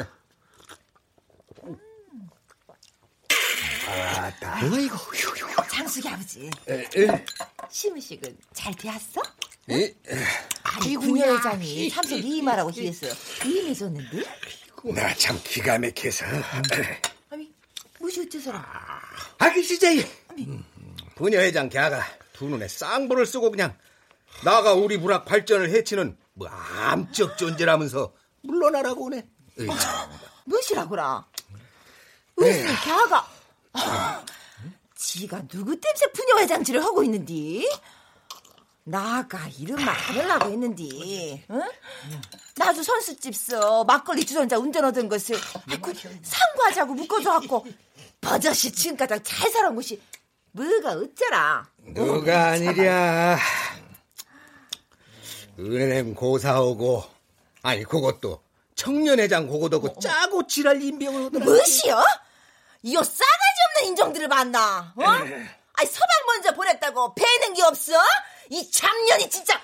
휴, 4.59 4.67
휴, 4.87 5.45
휴. 5.47 5.67
장숙이 5.69 6.07
아버지 6.09 6.49
에, 6.69 6.73
에, 6.95 7.25
시무식은 7.69 8.37
잘 8.53 8.73
되었어? 8.75 9.21
예. 9.71 9.95
아이 10.63 10.95
부녀회장이 10.97 11.89
삼성 11.89 12.17
이임하라고 12.19 12.71
희해서 12.71 13.07
이임해줬는데? 13.45 14.23
나 14.93 15.13
참 15.15 15.39
기가 15.43 15.77
막혀서. 15.79 16.25
아니 17.29 17.53
무시 17.99 18.21
어째서라 18.21 19.01
아기 19.39 19.63
시제 19.63 20.05
부녀회장 21.15 21.69
걔가 21.69 22.03
두 22.33 22.45
눈에 22.49 22.67
쌍볼을 22.67 23.25
쓰고 23.25 23.51
그냥 23.51 23.77
나가 24.43 24.73
우리 24.73 24.97
불악 24.99 25.25
발전을 25.25 25.69
해치는 25.71 26.17
뭐 26.33 26.47
암적 26.49 27.37
존재라면서 27.37 28.13
물러나라고 28.41 29.05
오네. 29.05 29.25
으이, 29.59 29.67
무엇이라고라 30.45 31.25
의순이 32.37 32.75
걔가 32.83 33.17
아, 33.17 33.27
지가 34.95 35.47
누구 35.47 35.75
땜새 35.79 36.11
부녀회장질을 36.11 36.83
하고 36.83 37.03
있는디? 37.03 37.69
나가 38.85 39.47
이름만 39.59 39.87
안 39.89 39.95
하려고 39.95 40.49
했는디 40.49 41.45
응? 41.51 41.61
나도 42.57 42.83
선수집 42.83 43.33
써 43.33 43.83
막걸리 43.85 44.25
주전자 44.25 44.57
운전하던 44.57 45.07
것을 45.07 45.37
그 45.81 45.93
상과자고 46.21 46.93
묶어줘갖고 46.93 47.65
버젓이 48.19 48.73
지금까지 48.73 49.23
잘 49.23 49.49
살아온 49.51 49.75
것이 49.75 50.01
뭐가 50.51 50.91
어쩌라 50.91 51.65
누가 51.79 52.49
아니랴. 52.51 53.37
은행 55.59 56.13
고사오고 56.13 57.03
아니 57.61 57.83
그것도 57.83 58.43
청년회장 58.75 59.47
고고도고 59.47 59.99
짜고 59.99 60.45
지랄 60.47 60.81
인병을 60.81 61.25
하더라. 61.25 61.45
무엇이요? 61.45 62.03
이 62.83 62.93
싸가지 62.95 63.17
없는 63.17 63.87
인정들을 63.89 64.27
만나 64.27 64.93
어? 64.95 65.03
아이 65.05 65.85
서방 65.87 66.09
먼저 66.27 66.53
보냈다고 66.53 67.15
배는 67.15 67.53
게 67.53 67.63
없어? 67.63 67.93
이 68.49 68.69
잡년이 68.69 69.29
진짜. 69.29 69.59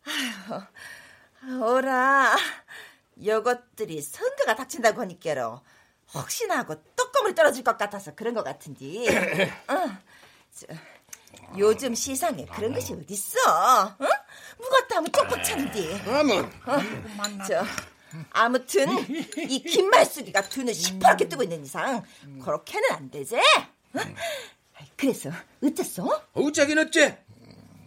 아휴, 0.00 1.62
오라. 1.62 2.36
요것들이 3.24 4.00
선거가 4.00 4.54
닥친다고 4.54 5.00
하니까로 5.02 5.60
혹시나 6.14 6.58
하고 6.58 6.76
뚜껑을 6.94 7.34
떨어질 7.34 7.64
것 7.64 7.76
같아서 7.76 8.14
그런 8.14 8.32
것 8.34 8.44
같은데 8.44 9.48
어, 9.68 9.96
저, 10.54 10.66
요즘 11.58 11.94
시상에 11.94 12.44
그런 12.46 12.72
것이 12.72 12.92
어딨어? 12.92 13.96
응? 14.00 14.06
무겁다 14.58 14.96
하면 14.96 15.10
쪽박 15.12 15.42
차는데 15.44 16.02
어머, 16.08 16.48
저 17.48 17.64
아무튼 18.30 18.86
이 19.48 19.62
긴말숙이가 19.62 20.48
두는 20.48 20.72
시퍼렇게 20.72 21.28
뜨고 21.28 21.42
있는 21.42 21.64
이상 21.64 22.04
그렇게는 22.42 22.90
안 22.92 23.10
되지? 23.10 23.36
응? 23.96 24.14
그래서 24.96 25.30
어쨌어? 25.62 26.22
어쩌긴 26.34 26.78
어째? 26.78 27.18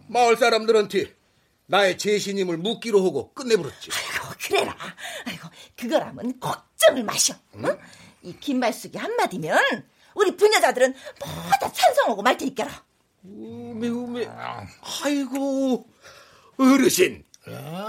마을 0.08 0.36
사람들한테 0.36 1.14
나의 1.66 1.98
제신임을 1.98 2.56
묻기로 2.58 3.04
하고 3.04 3.32
끝내버렸지. 3.32 3.90
아이고 3.92 4.34
그래라. 4.42 4.76
아이고 5.26 5.48
그거라면 5.76 6.40
걱정을 6.40 7.04
마셔. 7.04 7.34
응? 7.56 7.78
이 8.22 8.36
긴말숙이 8.38 8.98
한마디면 8.98 9.58
우리 10.14 10.36
부녀자들은 10.36 10.94
모두 11.20 11.72
찬성하고 11.72 12.22
말 12.22 12.36
테니까라. 12.36 12.84
우메 13.22 13.88
우메. 13.88 14.28
아이고 15.04 15.86
어르신. 16.58 17.24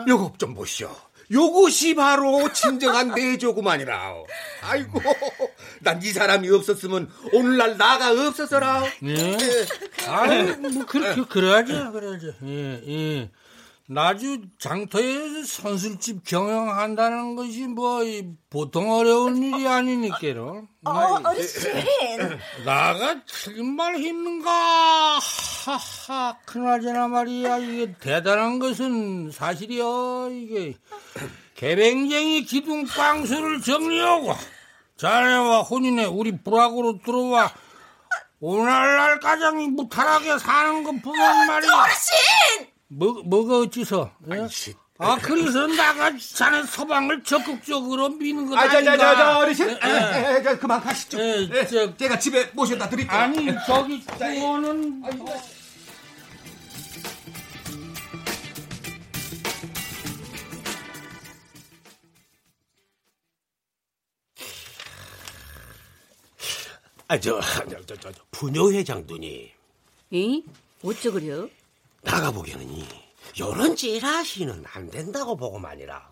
요것 0.08 0.39
좀 0.39 0.54
보시오. 0.54 0.95
요것이 1.31 1.95
바로 1.95 2.51
진정한 2.51 3.13
내조구만이라. 3.13 4.13
아이고, 4.63 4.99
난 5.81 6.01
이 6.03 6.07
사람이 6.11 6.49
없었으면 6.49 7.09
오늘날 7.33 7.77
나가 7.77 8.11
없었어라. 8.11 8.83
예. 9.05 9.37
아유, 10.07 10.55
뭐, 10.57 10.85
그렇게, 10.85 11.23
그래야죠, 11.23 11.91
그래야죠. 11.91 12.33
예, 12.45 12.81
예. 12.87 13.29
나주 13.93 14.43
장터에 14.58 15.43
선술집 15.43 16.23
경영한다는 16.25 17.36
것이 17.36 17.67
뭐, 17.67 18.01
이 18.06 18.25
보통 18.49 18.89
어려운 18.89 19.43
일이 19.43 19.67
아니니까요. 19.67 20.65
어, 20.86 21.19
어르신. 21.25 21.73
나가 22.63 23.21
틀린 23.25 23.75
말 23.75 23.95
했는가? 23.95 25.19
하하, 25.19 26.38
그나저나 26.45 27.10
말이야. 27.10 27.58
이게 27.58 27.93
대단한 27.99 28.60
것은 28.60 29.30
사실이요. 29.30 30.30
이게 30.32 30.77
개뱅쟁이 31.56 32.45
기둥 32.45 32.86
빵수를 32.86 33.62
정리하고 33.62 34.34
자네와 34.95 35.63
혼인에 35.63 36.06
우리 36.06 36.41
부락으로 36.41 36.99
들어와 37.04 37.51
오늘날 38.39 39.19
가장이 39.19 39.67
무탈하게 39.67 40.39
사는 40.39 40.84
것 40.86 40.91
보면 41.01 41.47
말이야. 41.47 41.71
어르신! 41.73 42.70
뭐, 42.93 43.21
뭐가 43.23 43.60
어찌서? 43.60 44.12
예? 44.32 44.47
아, 44.97 45.17
그래서 45.17 45.65
나가 45.67 46.12
자네 46.17 46.63
서방을 46.63 47.23
적극적으로 47.23 48.10
미는 48.10 48.47
것 48.49 48.58
아, 48.58 48.69
자, 48.69 48.77
아닌가? 48.77 48.97
자, 48.97 49.15
자, 49.15 49.15
자, 49.15 49.38
어르신. 49.39 49.69
예, 49.69 49.73
에, 49.73 50.34
에, 50.36 50.36
에, 50.38 50.43
자, 50.43 50.60
그만 50.60 50.80
가시죠. 50.82 51.19
예, 51.19 51.47
예, 51.51 51.65
저- 51.65 51.95
제가 51.97 52.19
집에 52.19 52.45
모셔다 52.54 52.89
드릴게요. 52.89 53.17
아니, 53.19 53.47
저기, 53.65 54.04
그거는. 54.06 55.01
아, 67.08 67.19
저, 67.19 67.41
저, 67.41 67.86
저, 67.86 67.95
저, 67.97 68.12
저 68.12 68.23
부녀 68.32 68.71
회장 68.71 69.06
누님. 69.06 69.49
이? 70.12 70.43
어쩌 70.84 71.12
그려? 71.12 71.47
나가보기에는 72.01 72.69
이, 72.69 72.85
요런 73.39 73.75
찌라시는 73.75 74.63
안 74.73 74.89
된다고 74.89 75.35
보고만이라. 75.35 76.11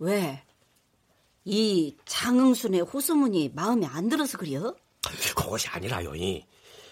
왜? 0.00 0.42
이 1.44 1.96
장흥순의 2.04 2.82
호소문이 2.82 3.52
마음에 3.54 3.86
안 3.86 4.08
들어서 4.08 4.38
그려? 4.38 4.74
그것이 5.36 5.68
아니라요. 5.68 6.14
이. 6.14 6.44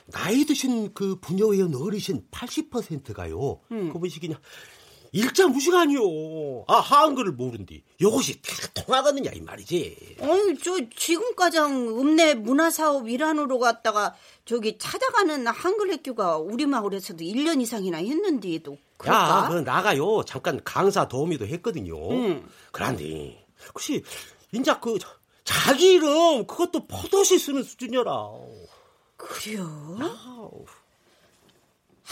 나이 0.07 0.45
드신 0.45 0.95
그 0.95 1.17
부녀회원 1.21 1.75
어르신 1.75 2.29
80%가요. 2.31 3.61
음. 3.73 3.93
그분이 3.93 4.21
그냥 4.21 4.39
일자 5.17 5.47
무시간이요. 5.49 6.65
아, 6.69 6.75
한글을 6.77 7.33
모른디. 7.33 7.83
요것이 8.01 8.43
다 8.43 8.53
통하겠느냐, 8.75 9.31
이 9.33 9.41
말이지. 9.41 10.17
어이, 10.21 10.59
저 10.63 10.77
지금까장 10.95 11.89
읍내 11.99 12.35
문화사업 12.35 13.09
일환으로 13.09 13.59
갔다가 13.59 14.15
저기 14.45 14.77
찾아가는 14.79 15.47
한글 15.47 15.91
학교가 15.93 16.37
우리 16.37 16.67
마을에서도 16.67 17.25
1년 17.25 17.63
이상이나 17.63 17.99
했는데도 17.99 18.73
야, 18.73 18.77
그럴까? 18.99 19.49
그 19.49 19.55
나가요. 19.61 20.23
잠깐 20.27 20.61
강사 20.65 21.09
도우미도 21.09 21.47
했거든요. 21.47 22.11
음. 22.11 22.47
그런데 22.71 23.43
혹시 23.73 24.03
인자 24.53 24.81
그 24.81 24.99
저- 24.99 25.09
자기 25.45 25.93
이름 25.95 26.47
그것도 26.47 26.87
포도시 26.87 27.39
쓰는 27.39 27.63
수준이라. 27.63 28.13
그래요? 29.17 29.71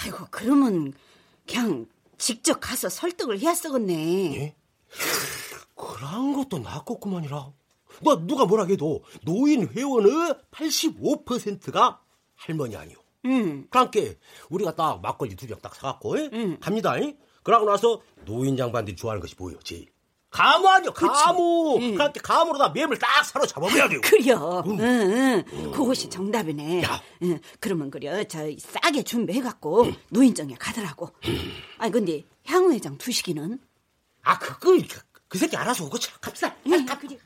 아이고, 0.01 0.27
그러면 0.31 0.93
그냥 1.47 1.87
직접 2.19 2.59
가서 2.61 2.89
설득을 2.89 3.39
해야 3.41 3.55
쓰겠네. 3.55 4.37
예? 4.37 4.57
그런 5.75 6.33
것도 6.35 6.59
낫겠구만이라. 6.59 7.53
뭐 8.03 8.17
누가 8.27 8.45
뭐라 8.45 8.65
해도 8.67 9.05
노인 9.25 9.69
회원의 9.69 10.35
85%가 10.51 12.01
할머니 12.35 12.77
아니요. 12.77 12.97
응. 13.27 13.67
그러니까 13.71 14.01
우리가 14.51 14.75
딱 14.75 15.01
막걸리 15.01 15.35
두 15.37 15.47
병 15.47 15.59
딱 15.61 15.75
사갖고 15.75 16.19
예? 16.19 16.31
갑니다. 16.61 17.01
예? 17.01 17.17
그러고 17.43 17.67
나서 17.67 18.01
노인 18.25 18.57
장반들이 18.57 18.97
좋아하는 18.97 19.21
것이 19.21 19.35
뭐예요? 19.39 19.59
제일 19.61 19.87
가무 20.35 20.67
아니요 20.69 20.93
가무. 20.93 21.79
그러니까 21.79 22.11
가무로다 22.21 22.71
맴을 22.71 22.99
딱 22.99 23.25
사로 23.25 23.47
잡아버려야 23.47 23.89
돼요. 23.89 24.01
그려. 24.03 24.65
응, 24.67 24.81
응. 24.81 25.45
그것이 25.71 26.11
정답이네. 26.11 26.83
응. 27.23 27.39
그러면 27.61 27.89
그려. 27.89 28.25
저 28.25 28.41
싸게 28.59 29.05
준비해갖고 29.05 29.93
노인정에 30.09 30.57
가더라고. 30.59 31.11
아니 31.79 31.93
근데 31.93 32.25
향후 32.47 32.73
회장 32.73 32.99
두식이는? 32.99 33.61
아 34.25 34.39
그거 34.41 34.73
그, 34.73 34.83
그 35.29 35.39
새끼 35.39 35.57
알아서 35.57 35.85
오고 35.85 35.99
참 36.01 36.13
갑시다. 36.21 36.53
응, 36.67 36.85
그래. 36.85 37.17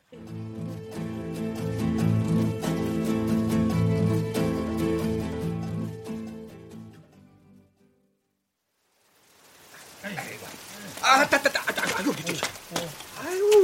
아, 11.00 11.26
따, 11.26 11.40
따, 11.40 11.50
따, 11.50 11.72
따, 11.72 11.82
아유, 11.98 12.10
아 12.10 12.57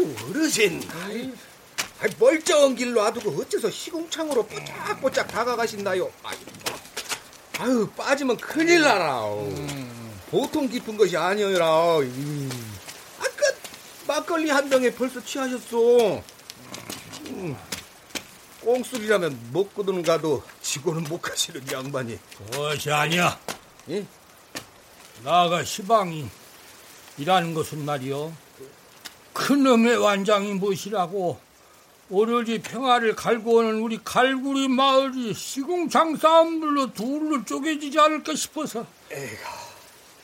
유, 0.05 0.31
어르신. 0.31 0.83
아이, 1.03 1.33
멀쩡한 2.19 2.75
길로 2.77 3.03
놔두고 3.03 3.41
어째서 3.41 3.71
시궁창으로 3.71 4.47
뽀짝뽀짝 4.47 5.29
다가가신다요. 5.29 6.11
아유, 6.23 6.37
아유 7.59 7.89
빠지면 7.97 8.37
큰일 8.37 8.83
나라. 8.83 9.23
보통 10.31 10.69
깊은 10.69 10.97
것이 10.97 11.17
아니어라. 11.17 11.99
음. 12.01 12.51
아까 13.19 13.31
막걸리 14.07 14.51
한 14.51 14.69
병에 14.69 14.91
벌써 14.91 15.25
취하셨어. 15.25 16.23
음, 17.27 17.57
꽁술이라면 18.61 19.51
먹고든 19.53 20.03
가도 20.03 20.43
지고는 20.61 21.05
못 21.05 21.23
가시는 21.23 21.71
양반이. 21.71 22.19
그것이 22.51 22.91
아니야. 22.91 23.39
예? 23.91 24.05
나가 25.23 25.65
시방이 25.65 26.29
이라는 27.17 27.55
것은 27.55 27.85
말이요. 27.85 28.44
큰놈의 29.35 29.97
완장이 29.99 30.55
무엇이라고? 30.55 31.39
오로지 32.11 32.61
평화를 32.61 33.17
갈고 33.17 33.57
오는 33.57 33.81
우리 33.81 33.99
갈구리 34.03 34.69
마을이 34.69 35.35
시궁창 35.35 36.17
싸움들로 36.17 36.93
둘로 36.93 37.45
쪼개지지 37.45 37.99
않을까 37.99 38.35
싶어서. 38.35 38.87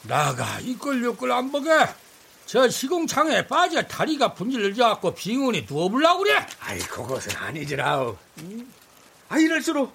나가 0.03 0.61
이끌려끌 0.61 1.31
안 1.33 1.51
보게. 1.51 1.71
저 2.47 2.69
시궁창에 2.69 3.47
빠져 3.47 3.83
다리가 3.83 4.35
분질러져갖고 4.35 5.15
빙원에 5.15 5.67
누워보려고 5.69 6.23
그래. 6.23 6.47
아이, 6.61 6.79
그것은 6.79 7.37
아니지라. 7.37 8.13
아, 9.29 9.39
이럴수록 9.39 9.93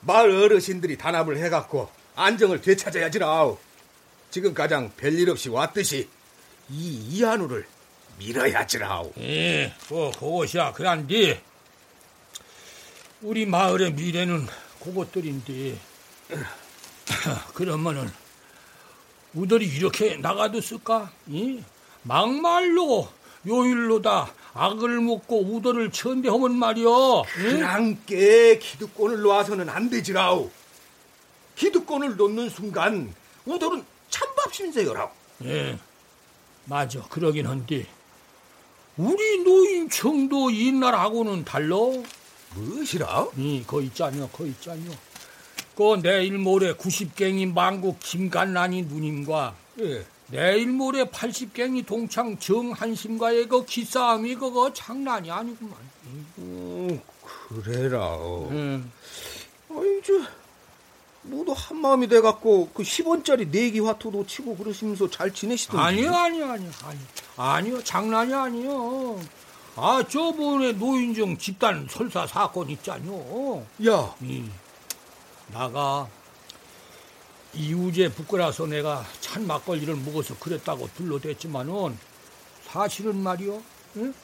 마을 0.00 0.30
어르신들이 0.30 0.96
단합을 0.98 1.38
해갖고 1.38 1.90
안정을 2.16 2.60
되찾아야지라. 2.60 3.54
지금 4.30 4.54
가장 4.54 4.90
별일 4.96 5.30
없이 5.30 5.48
왔듯이 5.48 6.08
이 6.70 6.94
이한우를 7.10 7.66
밀어야지라. 8.26 9.02
예, 9.18 9.74
뭐 9.88 10.10
그것이야. 10.12 10.72
그란데 10.72 11.42
우리 13.20 13.46
마을의 13.46 13.92
미래는 13.92 14.46
그것들인데 14.82 15.76
그러면은 17.54 18.10
우들이 19.34 19.66
이렇게 19.66 20.16
나가뒀을까? 20.16 21.10
예? 21.34 21.62
막말로 22.02 23.08
요일로다 23.46 24.32
악을 24.54 25.00
먹고 25.00 25.42
우들을 25.42 25.90
천대하면 25.90 26.56
말이여. 26.58 27.24
예? 27.38 27.42
그랑께 27.42 28.58
기득권을 28.58 29.20
놓아서는 29.20 29.68
안 29.68 29.88
되지라우. 29.90 30.50
기득권을 31.56 32.16
놓는 32.16 32.50
순간 32.50 33.14
우돌은 33.46 33.84
찬밥 34.10 34.54
신세여라. 34.54 35.10
예, 35.44 35.78
맞아. 36.66 37.00
그러긴 37.08 37.46
한데 37.46 37.86
우리 38.96 39.42
노인청도 39.42 40.54
옛날하고는 40.54 41.44
달라. 41.44 41.76
무엇이라? 42.54 43.28
이, 43.36 43.64
거 43.66 43.80
있잖여, 43.80 44.28
거 44.28 44.44
있잖여. 44.46 44.90
그 45.74 46.02
내일 46.02 46.36
모레 46.36 46.74
90갱이 46.74 47.54
망국 47.54 47.98
김간란이 48.00 48.82
누님과 48.82 49.54
예. 49.80 50.04
내일 50.28 50.68
모레 50.68 51.04
80갱이 51.04 51.86
동창 51.86 52.38
정한심과의 52.38 53.48
그 53.48 53.64
기싸움이 53.64 54.34
그거 54.34 54.72
장난이 54.72 55.30
아니구만. 55.30 55.74
음, 56.38 57.00
그래라. 57.48 58.16
음. 58.50 58.92
아이, 59.70 60.00
저, 60.04 60.12
모두 61.22 61.54
한 61.56 61.80
마음이 61.80 62.08
돼 62.08 62.20
갖고 62.20 62.68
그 62.74 62.82
10원짜리 62.82 63.48
내기 63.48 63.80
화투도 63.80 64.26
치고 64.26 64.56
그러시면서 64.56 65.08
잘 65.08 65.32
지내시던데. 65.32 65.82
아니요, 65.82 66.14
아니요, 66.14 66.50
아니요, 66.50 66.70
아니요. 66.84 67.02
아니요, 67.36 67.84
장난이 67.84 68.34
아니요. 68.34 69.20
아, 69.76 70.04
저번에 70.08 70.72
노인정 70.72 71.38
집단 71.38 71.86
설사 71.88 72.26
사건 72.26 72.68
있잖요. 72.70 73.64
야, 73.86 74.14
이, 74.20 74.44
나가 75.52 76.08
이우제 77.54 78.08
부끄러서 78.12 78.66
내가 78.66 79.04
찬 79.20 79.46
막걸리를 79.46 79.94
먹어서 79.96 80.36
그랬다고 80.38 80.88
둘러댔지만은 80.96 81.96
사실은 82.64 83.22
말이요. 83.22 83.62
응? 83.96 84.14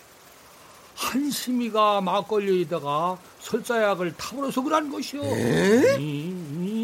한심이가 0.95 2.01
막걸리에다가 2.01 3.19
설사약을 3.41 4.17
타버려서 4.17 4.63
그런 4.63 4.91
것이요. 4.91 5.23
이, 5.23 6.35
이, 6.61 6.78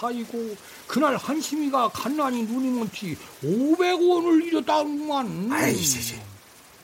아이고 0.00 0.56
그날 0.86 1.16
한심이가 1.16 1.88
갓난이 1.88 2.44
누님은 2.44 2.88
티 2.90 3.16
500원을 3.42 4.46
잃었다구만. 4.46 5.48
아이, 5.52 5.74
세세. 5.76 6.20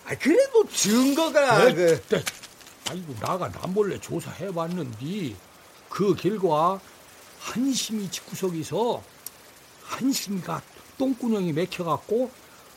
아, 0.06 0.14
그래도 0.16 0.68
증거가 0.68 1.64
네, 1.64 1.74
그... 1.74 2.02
네. 2.08 2.22
아이고 2.90 3.14
나가 3.20 3.48
남몰래 3.48 3.98
조사해봤는데 4.00 5.34
그 5.88 6.14
결과 6.14 6.78
한심이 7.40 8.10
집구석에서 8.10 9.02
한심이가 9.82 10.60
똥구녕이 10.98 11.52
맥혀갖고 11.52 12.30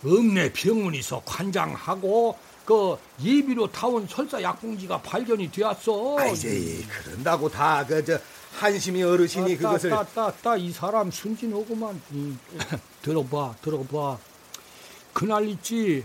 읍내 0.05 0.53
병원에서 0.53 1.21
관장하고 1.25 2.37
그 2.65 2.97
예비로 3.23 3.71
타온 3.71 4.07
설사 4.07 4.41
약봉지가 4.41 5.01
발견이 5.01 5.51
되었어. 5.51 6.17
아이제 6.19 6.85
그런다고 6.89 7.49
다 7.49 7.85
그 7.87 8.03
저 8.05 8.19
한심이 8.61 9.03
어르신이 9.03 9.55
따, 9.57 9.69
그것을 9.69 9.89
따, 9.91 10.03
따, 10.03 10.31
따, 10.31 10.57
이 10.57 10.71
사람 10.71 11.11
순진하구만. 11.11 12.01
이, 12.11 12.33
들어봐, 13.03 13.55
들어봐. 13.61 14.17
그날 15.13 15.47
있지 15.47 16.03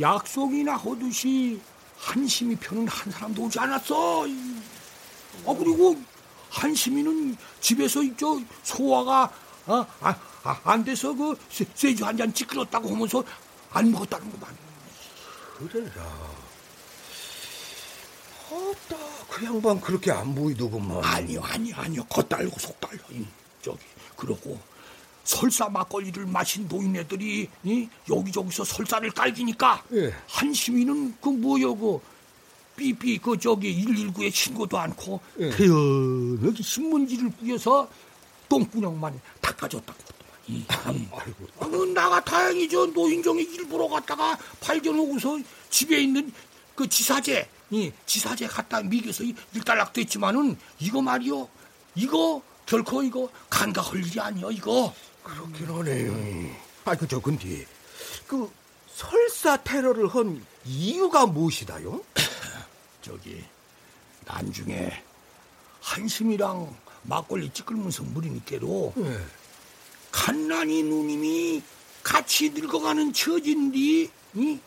약속이나 0.00 0.76
하듯이 0.76 1.60
한심이 1.98 2.56
편은 2.56 2.88
한 2.88 3.12
사람도 3.12 3.42
오지 3.42 3.58
않았어. 3.58 4.24
아 4.26 5.54
그리고 5.58 5.96
한심이는 6.50 7.36
집에서 7.60 8.00
저 8.16 8.40
소화가 8.62 9.30
아, 9.66 9.86
아, 10.00 10.16
아, 10.44 10.60
안 10.64 10.84
돼서 10.84 11.14
그 11.14 11.36
쇠- 11.50 11.66
쇠주 11.74 12.04
한 12.04 12.16
잔 12.16 12.32
찌그렀다고 12.32 12.88
하면서 12.94 13.22
안 13.70 13.90
먹었다는 13.90 14.30
거만. 14.32 14.54
그래라. 15.58 16.02
아따, 18.50 18.96
그 19.28 19.44
양반 19.44 19.80
그렇게 19.80 20.10
안 20.10 20.34
보이더구만. 20.34 21.02
아니요, 21.02 21.40
아니요, 21.42 21.74
아니요. 21.76 22.04
겉달고 22.04 22.58
속달려. 22.58 22.98
이, 23.10 23.24
저기 23.62 23.78
그러고 24.16 24.58
설사 25.24 25.68
막걸리를 25.68 26.26
마신 26.26 26.68
노인네들이 26.68 27.48
이, 27.64 27.88
여기저기서 28.08 28.64
설사를 28.64 29.10
깔기니까 29.10 29.84
예. 29.94 30.14
한심이는 30.28 31.16
그 31.20 31.30
뭐여 31.30 31.74
그 31.74 31.98
삐삐 32.76 33.18
그 33.18 33.38
저기 33.38 33.84
119에 33.84 34.30
신고도 34.30 34.78
않고 34.78 35.20
예. 35.40 35.50
태연하게 35.50 36.62
신문지를 36.62 37.30
꾸겨서 37.38 37.88
똥구녕만 38.48 39.18
닦아줬다고. 39.40 39.98
이, 40.48 40.56
이. 40.56 40.64
아이고. 40.68 41.20
아, 41.58 41.66
그 41.66 41.76
나가 41.94 42.22
다행히 42.22 42.68
저 42.68 42.84
노인정에 42.84 43.40
일부러 43.42 43.88
갔다가 43.88 44.38
발견하고서 44.60 45.38
집에 45.70 46.02
있는 46.02 46.30
그 46.74 46.86
지사제, 46.86 47.48
이 47.74 47.92
지사제 48.06 48.46
갖다 48.46 48.80
미겨서 48.82 49.24
이- 49.24 49.34
일단락 49.52 49.92
됐지만은 49.92 50.56
이거 50.78 51.02
말이요, 51.02 51.48
이거 51.96 52.40
결코 52.66 53.02
이거 53.02 53.28
간과할 53.50 54.04
일이 54.04 54.20
아니요, 54.20 54.50
이거. 54.52 54.94
그렇긴 55.24 55.66
하네요. 55.66 56.54
아이고, 56.84 57.06
저 57.08 57.20
근데 57.20 57.66
그 58.28 58.48
설사 58.94 59.56
테러를 59.56 60.06
한 60.08 60.44
이유가 60.64 61.26
무엇이다요? 61.26 62.00
저기 63.02 63.42
난중에 64.26 65.02
한심이랑 65.80 66.74
막걸리 67.02 67.50
찌끌면서 67.52 68.04
물이니께도 68.04 68.94
예. 68.98 69.20
갓난이 70.12 70.84
누님이 70.84 71.62
같이 72.04 72.50
늙어가는 72.50 73.12
처진디, 73.12 74.10
이? 74.34 74.58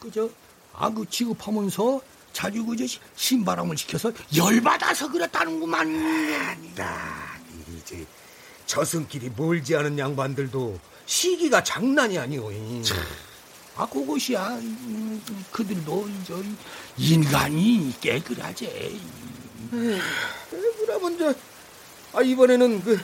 그저, 0.00 0.28
아그 0.74 1.06
취급하면서 1.08 2.00
자주 2.34 2.66
그저 2.66 2.84
신바람을 3.16 3.78
시켜서 3.78 4.12
열받아서 4.36 5.10
그랬다는구만. 5.10 6.74
나 6.74 7.38
이제 7.78 8.04
저승길이 8.66 9.30
멀지 9.36 9.74
않은 9.76 9.98
양반들도 9.98 10.78
시기가 11.06 11.62
장난이 11.62 12.18
아니오. 12.18 12.50
아, 13.76 13.86
그것이야. 13.86 14.48
음, 14.56 15.22
그들도 15.50 16.08
저 16.26 16.42
인간이 16.98 17.94
깨끗하지. 18.00 19.00
그러면 20.80 21.18
저 21.18 21.34
아, 22.18 22.22
이번에는 22.22 22.82
그 22.82 23.00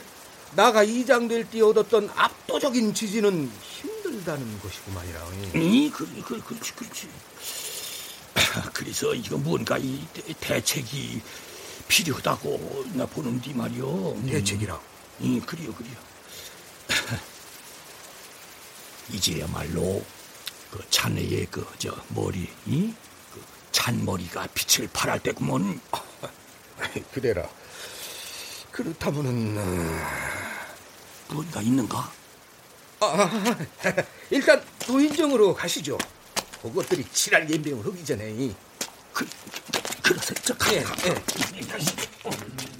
나가 0.55 0.83
이장될 0.83 1.49
때 1.49 1.61
얻었던 1.61 2.09
압도적인 2.15 2.93
지지는 2.93 3.49
힘들다는 3.61 4.59
것이구만이라. 4.59 5.19
이, 5.55 5.89
그, 5.89 6.05
그, 6.25 6.41
그렇지, 6.43 6.73
그렇지. 6.73 7.07
그래서 8.73 9.13
이거 9.15 9.37
뭔가 9.37 9.77
이 9.77 10.05
대- 10.13 10.33
대책이 10.39 11.21
필요하다고 11.87 12.85
나 12.93 13.05
보는디 13.05 13.53
말이요. 13.53 14.21
대책이라. 14.27 14.79
이, 15.21 15.39
그래요, 15.41 15.73
그래요. 15.73 15.95
이제야말로 19.11 20.03
그 20.71 20.79
자네의 20.89 21.47
그 21.47 21.65
저 21.77 21.95
머리, 22.09 22.49
이? 22.65 22.93
그 23.33 23.41
잔머리가 23.71 24.47
빛을 24.53 24.89
발할 24.93 25.19
때구먼. 25.19 25.79
그래라. 27.13 27.47
그렇다면은 28.71 29.57
어, 29.57 31.33
뭔가 31.33 31.61
있는가? 31.61 32.11
아, 33.01 33.57
일단 34.29 34.63
노인정으로 34.87 35.53
가시죠. 35.55 35.97
그것들이 36.61 37.03
칠할 37.11 37.49
연병을 37.51 37.85
하기 37.85 38.05
전에. 38.05 38.53
그, 39.13 39.27
그래서 40.03 40.33
저 40.45 40.55
가, 40.55 40.73
예, 40.73 40.83
가, 40.83 40.95
예. 41.07 42.70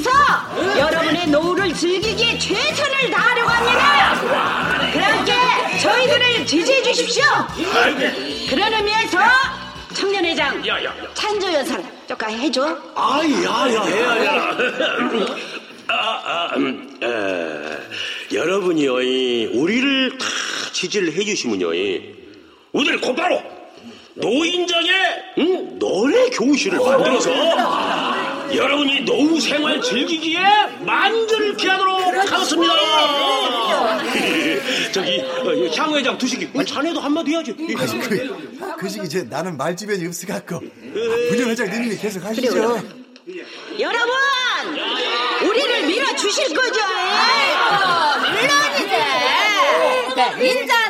해서 0.00 0.78
여러분의 0.78 1.28
노후를 1.28 1.74
즐기기에 1.74 2.38
최선을 2.38 3.10
다하려고 3.10 3.50
합니다. 3.50 4.90
그렇게 4.92 5.78
저희들을 5.78 6.46
지지해 6.46 6.82
주십시오. 6.82 7.22
그런 8.48 8.72
의미에서 8.72 9.18
청년회장 9.94 10.62
찬조 11.14 11.52
여상 11.52 11.84
조금 12.08 12.30
해줘. 12.30 12.78
아야야야야. 12.94 14.56
아, 15.88 15.92
아, 15.92 16.50
음, 16.56 16.98
에, 17.02 18.36
여러분이요, 18.36 19.02
이, 19.02 19.46
우리를 19.54 20.18
다 20.18 20.26
지지를 20.72 21.12
해주시면요, 21.14 21.74
이, 21.74 22.14
오늘 22.70 23.00
곧바로 23.00 23.42
노인정의 24.14 24.92
응? 25.38 25.78
노래 25.80 26.28
교실을 26.30 26.78
만들어서 26.78 27.30
여러분이 28.54 29.00
노후 29.02 29.40
생활 29.40 29.80
즐기기에 29.80 30.40
만전을 30.80 31.56
기하도록 31.56 32.00
하겠습니다. 32.00 32.74
저기 34.92 35.20
어, 35.20 35.70
향 35.76 35.94
회장 35.94 36.18
두식이 36.18 36.50
어, 36.54 36.64
자네도 36.64 37.00
한마디 37.00 37.32
해야지. 37.32 37.54
아니 37.76 38.00
그, 38.00 38.76
그 38.78 38.88
시기 38.88 39.08
제 39.08 39.22
나는 39.22 39.56
말주변이 39.56 40.06
없어갖고 40.06 40.60
부녀회장님이 41.30 41.96
계속 41.96 42.24
하시죠 42.24 42.82
여러분, 43.78 44.12
우리를 45.42 45.86
밀어주실 45.86 46.52
거죠? 46.52 46.80
물론이지. 48.20 48.94
인자는 50.44 50.89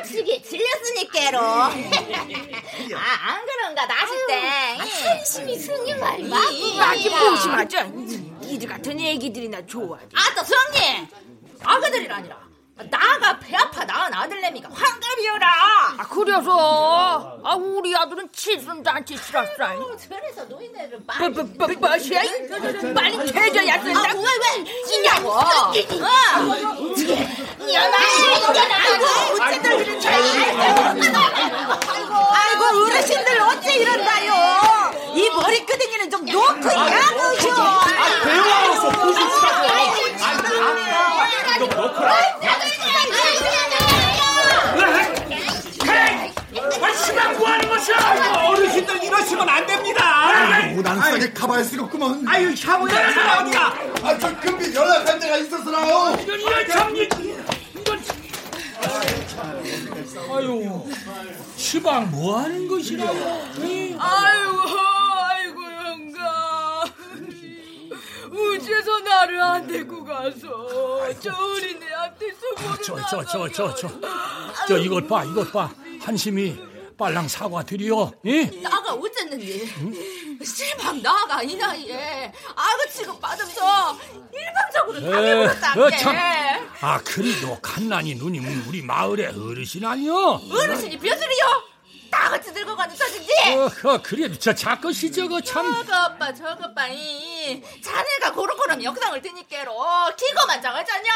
한터치기 0.00 0.42
질렸으니까로. 0.42 1.38
아, 1.44 1.70
안 3.22 3.46
그런가, 3.46 3.86
나실 3.86 4.26
때. 4.26 4.40
한심이 4.78 5.58
승용할 5.58 6.20
이 6.20 6.28
마기 6.78 7.10
보시마죠. 7.10 7.78
이들 8.42 8.68
같은 8.68 8.98
애기들이나 8.98 9.64
좋아하지. 9.66 10.08
아따, 10.14 10.42
수장님! 10.44 11.06
아그들이 11.62 12.08
아니라. 12.10 12.49
나가 12.88 13.38
배 13.38 13.56
아파 13.56 13.84
낳은 13.84 14.14
아들내미가 14.14 14.68
환갑이여라. 14.72 15.46
아, 15.98 16.06
그래서 16.08 17.38
아 17.44 17.54
우리 17.54 17.94
아들은 17.94 18.28
칠순잔치 18.32 19.16
치렀어. 19.16 19.50
그래서 20.08 20.44
노인네를? 20.44 21.04
빨리 22.94 23.32
퇴져야 23.32 23.82
된다. 23.82 24.00
아, 24.00 24.12
왜, 24.14 24.20
왜, 24.20 24.84
찌냐고. 24.84 25.30
어. 25.32 25.72
연아, 27.72 27.96
아이고, 28.76 29.06
어찌들 29.42 29.66
이런 29.80 30.00
아이고, 32.32 32.64
어르신들 32.86 33.40
어째 33.40 33.74
이런다요. 33.76 34.30
이 35.14 35.28
머리끄댕이는 35.30 36.10
좀 36.10 36.24
놓고 36.24 36.64
야구죠. 36.64 37.54
배워서 38.24 38.90
시간 47.04 47.36
구하는 47.36 47.68
것이야! 47.68 47.96
어르신들 48.48 49.04
이러시면 49.04 49.48
안 49.48 49.66
됩니다. 49.66 50.00
싸게 51.10 51.32
가봐야 51.32 51.62
쓰겠구만 51.64 52.26
아유, 52.28 52.54
향후장 52.58 53.38
어디가? 53.40 53.74
아저 54.02 54.40
금비 54.40 54.74
연락한 54.74 55.18
데가 55.18 55.36
있었으라요 55.38 56.16
이런 56.22 56.40
이런 56.40 56.68
장님 56.68 57.08
이건 57.76 58.02
아유 60.32 60.82
시방 61.56 62.10
뭐 62.10 62.38
하는 62.38 62.68
것이라고 62.68 63.12
응? 63.58 63.98
아이 64.00 64.38
우주에서 68.40 68.98
나를 69.00 69.40
안 69.40 69.66
데리고 69.66 70.04
가서 70.04 70.38
저 71.20 71.32
어린 71.34 71.82
애한테 71.82 72.32
수고를 72.34 72.82
저저 72.82 73.24
저 73.24 73.74
저 73.74 73.74
저. 73.74 74.78
이것 74.78 75.06
봐 75.08 75.24
이것 75.24 75.52
봐. 75.52 75.70
한심이 76.00 76.58
빨랑 76.96 77.28
사과 77.28 77.62
드려 77.62 78.12
예? 78.26 78.44
나가 78.62 78.92
어쨌는지 78.92 79.66
실망 80.44 81.00
나가 81.02 81.42
이 81.42 81.54
나이에. 81.56 82.32
아그 82.54 82.90
취급 82.92 83.20
받으면서 83.20 83.96
일방적으로 84.32 84.98
에, 84.98 85.10
당해버렸다 85.10 85.80
어, 85.80 85.90
참. 85.90 86.16
아 86.80 87.00
그래도 87.02 87.58
갓난이 87.60 88.14
누님은 88.16 88.64
우리 88.68 88.82
마을의 88.82 89.28
어르신 89.28 89.84
아니여 89.84 90.40
어르신이 90.50 90.98
벼슬이요? 90.98 91.70
다 92.10 92.28
같이 92.28 92.52
들고 92.52 92.74
가는 92.76 92.94
처진지? 92.94 93.30
어허 93.56 94.02
그래도 94.02 94.36
저 94.38 94.52
작것이 94.54 95.10
저거 95.12 95.40
참. 95.40 95.64
저거 95.86 96.14
오빠 96.14 96.34
저거 96.34 96.66
오 96.66 96.74
자네가 97.82 98.32
고루고루 98.34 98.82
영상을 98.82 99.20
드니께로. 99.22 99.72
기고만 100.16 100.60
장하자냐? 100.62 101.10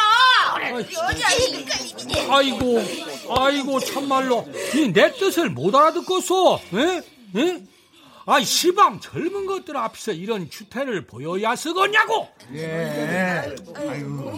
아이고 2.31 2.83
아이고 3.31 3.81
참말로. 3.81 4.47
이 4.75 4.93
내 4.93 5.13
뜻을 5.13 5.51
못 5.51 5.75
알아듣겠어 5.75 6.61
예? 6.75 7.03
예? 7.37 7.63
아 8.27 8.41
시방 8.43 9.01
젊은 9.01 9.45
것들 9.47 9.77
앞에서 9.77 10.13
이런 10.13 10.49
주태를 10.49 11.07
보여야 11.07 11.55
쓰겠냐고! 11.57 12.29
예. 12.55 13.55
아이고. 13.75 14.33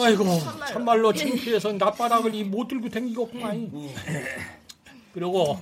아이고 0.00 0.40
참말로 0.68 1.12
창피해서 1.12 1.72
낯바닥을 1.72 2.34
이못 2.34 2.68
들고 2.68 2.88
댕기겠구만 2.88 3.70
그리고 5.12 5.60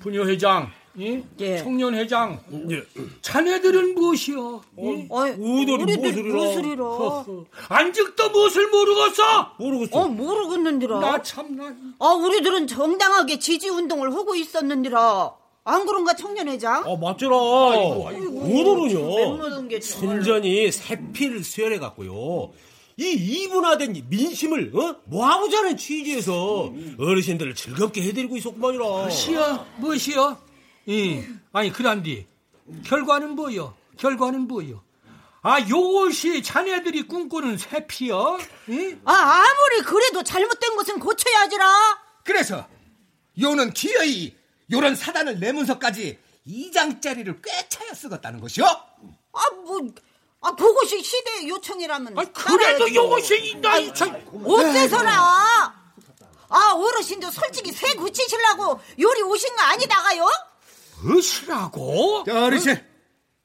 부녀회장 0.00 0.70
이? 0.96 1.22
청년회장 1.58 2.38
자네들은 3.22 3.94
무엇이여 3.94 4.60
이? 4.78 5.06
우리들 5.10 6.22
무술이라. 6.22 6.84
안직도 7.68 8.28
무엇을 8.30 8.68
모르겠어 8.68 9.52
모르겠어. 9.58 9.98
어 9.98 10.08
모르겠는디라. 10.08 11.00
나 11.00 11.22
참나 11.22 11.74
아 11.98 12.08
우리들은 12.12 12.66
정당하게 12.66 13.38
지지 13.38 13.70
운동을 13.70 14.12
하고 14.12 14.34
있었는디라. 14.34 15.34
안 15.64 15.86
그런가 15.86 16.14
청년회장? 16.14 16.84
아 16.84 16.96
맞더라. 16.96 17.36
오늘은요. 17.36 19.36
모든 19.38 19.68
게 19.68 19.80
정말. 19.80 20.16
순전히 20.22 20.70
세피를 20.70 21.42
수혈해 21.42 21.78
갖고요. 21.78 22.50
이 22.98 23.10
이분화된 23.12 24.04
민심을 24.10 24.72
어? 24.76 24.96
모아보자는 25.06 25.78
취지에서 25.78 26.70
어르신들을 26.98 27.54
즐겁게 27.54 28.02
해드리고 28.02 28.36
있었구만이라. 28.36 28.84
무엇이여 28.84 29.66
무엇이여 29.78 30.36
이 30.86 31.24
아니 31.52 31.72
그란디 31.72 32.26
결과는 32.86 33.30
뭐여 33.36 33.74
결과는 33.98 34.48
뭐여 34.48 34.82
아 35.42 35.60
요것이 35.68 36.42
자네들이 36.42 37.08
꿈꾸는 37.08 37.58
새피여 37.58 38.38
이? 38.68 38.96
아 39.04 39.12
아무리 39.12 39.82
그래도 39.82 40.22
잘못된 40.22 40.76
것은 40.76 40.98
고쳐야지라. 41.00 41.66
그래서 42.24 42.66
요는 43.40 43.72
기어이 43.72 44.36
요런 44.70 44.94
사단을 44.94 45.40
내면서까지 45.40 46.18
이장짜리를 46.44 47.40
꽤 47.42 47.68
차여 47.68 47.92
쓰겠다는 47.94 48.40
것이요. 48.40 48.64
아 48.66 49.50
뭐. 49.64 49.80
아 50.44 50.54
그것이 50.56 51.02
시대의 51.02 51.48
요청이라면. 51.48 52.18
아 52.18 52.24
그래도 52.32 52.92
요것이 52.94 53.50
있나 53.50 53.78
이 53.78 53.92
참 53.94 54.10
어째서라? 54.44 55.12
아 56.48 56.72
어르신도 56.74 57.30
솔직히 57.30 57.72
새 57.72 57.94
굳히시려고 57.94 58.80
요리 59.00 59.22
오신 59.22 59.56
거 59.56 59.62
아니다가요? 59.62 60.26
무엇이라고? 61.02 62.24
자, 62.26 62.44
어르신 62.46 62.76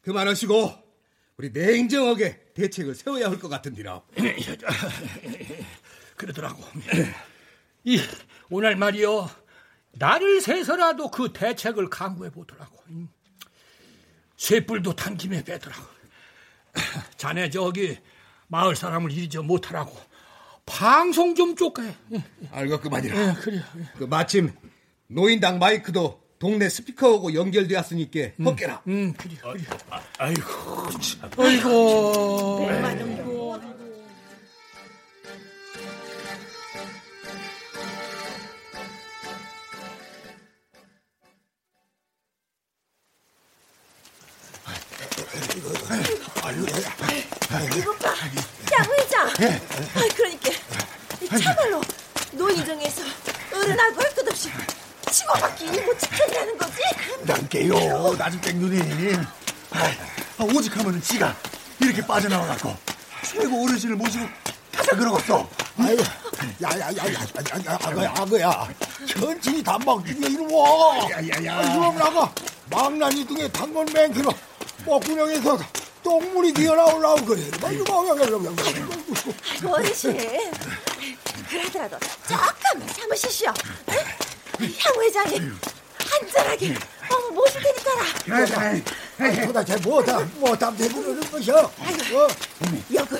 그만하시고 0.01 0.73
우리 1.37 1.51
냉정하게 1.51 2.53
대책을 2.53 2.95
세워야 2.95 3.29
할 3.29 3.39
것 3.39 3.47
같은디라. 3.49 4.01
그러더라고. 6.15 6.63
이 7.83 7.99
오늘 8.49 8.75
말이여 8.75 9.29
나를 9.93 10.41
세서라도 10.41 11.11
그 11.11 11.31
대책을 11.33 11.89
강구해 11.89 12.31
보더라고. 12.31 12.77
쇠뿔도 14.37 14.95
탄 14.95 15.17
김에 15.17 15.43
빼더라고. 15.43 15.85
자네 17.17 17.49
저기 17.49 17.97
마을 18.47 18.75
사람을 18.75 19.11
이리 19.11 19.29
저 19.29 19.41
못하라고 19.43 19.95
방송 20.65 21.35
좀 21.35 21.55
쫓게. 21.55 21.95
알겠구만이라. 22.51 23.29
예, 23.29 23.33
그래요 23.33 23.61
그 23.97 24.03
마침 24.05 24.53
노인당 25.07 25.59
마이크도 25.59 26.26
동네 26.39 26.69
스피커하고 26.69 27.33
연결되었으니까 27.33 28.19
헛개라. 28.43 28.81
음 28.87 29.13
그래요 29.13 29.37
그래요 29.41 29.69
아이고 30.19 30.89
참. 31.01 31.29
아이고 31.37 32.69
이것 47.77 47.97
봐, 47.99 48.09
양 48.73 48.85
회장. 48.93 49.27
아, 49.27 50.07
그러니까 50.15 50.51
참말로 51.41 51.81
노인정에서 52.33 53.01
어른하고 53.53 54.01
할 54.01 54.13
것 54.15 54.27
없이 54.27 54.49
치고받기 55.27 55.65
일못 55.65 55.99
지켜내는 55.99 56.57
거지? 56.57 56.73
난게요 57.23 58.13
나중땡 58.17 58.59
누님 58.59 59.25
아, 60.39 60.43
오직 60.43 60.75
하면은 60.77 61.01
지가 61.01 61.35
이렇게 61.79 62.05
빠져나와갖고 62.05 62.75
최고 63.23 63.63
어르신을 63.65 63.95
모시고 63.95 64.25
가자 64.71 64.95
그러겠어. 64.95 65.49
아유, 65.79 65.97
야야야야야야, 66.61 67.77
아거야, 67.81 68.13
아거야. 68.15 68.69
천천히 69.07 69.63
단방 69.63 70.05
중에 70.05 70.15
이리 70.27 70.37
와. 70.53 71.09
야야야. 71.09 71.73
그럼 71.73 71.95
나가 71.97 72.31
망나니 72.69 73.25
등에 73.25 73.47
당근 73.49 73.85
맹키로 73.91 74.31
뻐구녕에서 74.85 75.57
똥물이 76.03 76.53
기어나올라고 76.53 77.25
그래. 77.25 77.41
아이고, 77.63 77.85
어르신. 79.67 80.15
그러더라도 81.49 81.97
잠깐만 82.27 82.87
참으시시오. 82.93 83.51
향 84.59 85.01
회장이 85.01 85.41
안전하게 86.21 86.75
어, 87.09 87.31
모실 87.31 87.61
테니까라. 87.61 88.03
도대체 89.47 89.75
뭐다, 89.77 90.19
뭐다 90.35 90.75
대부르는 90.75 91.31
것이야. 91.31 91.55
어? 91.55 92.27
여그 92.93 93.19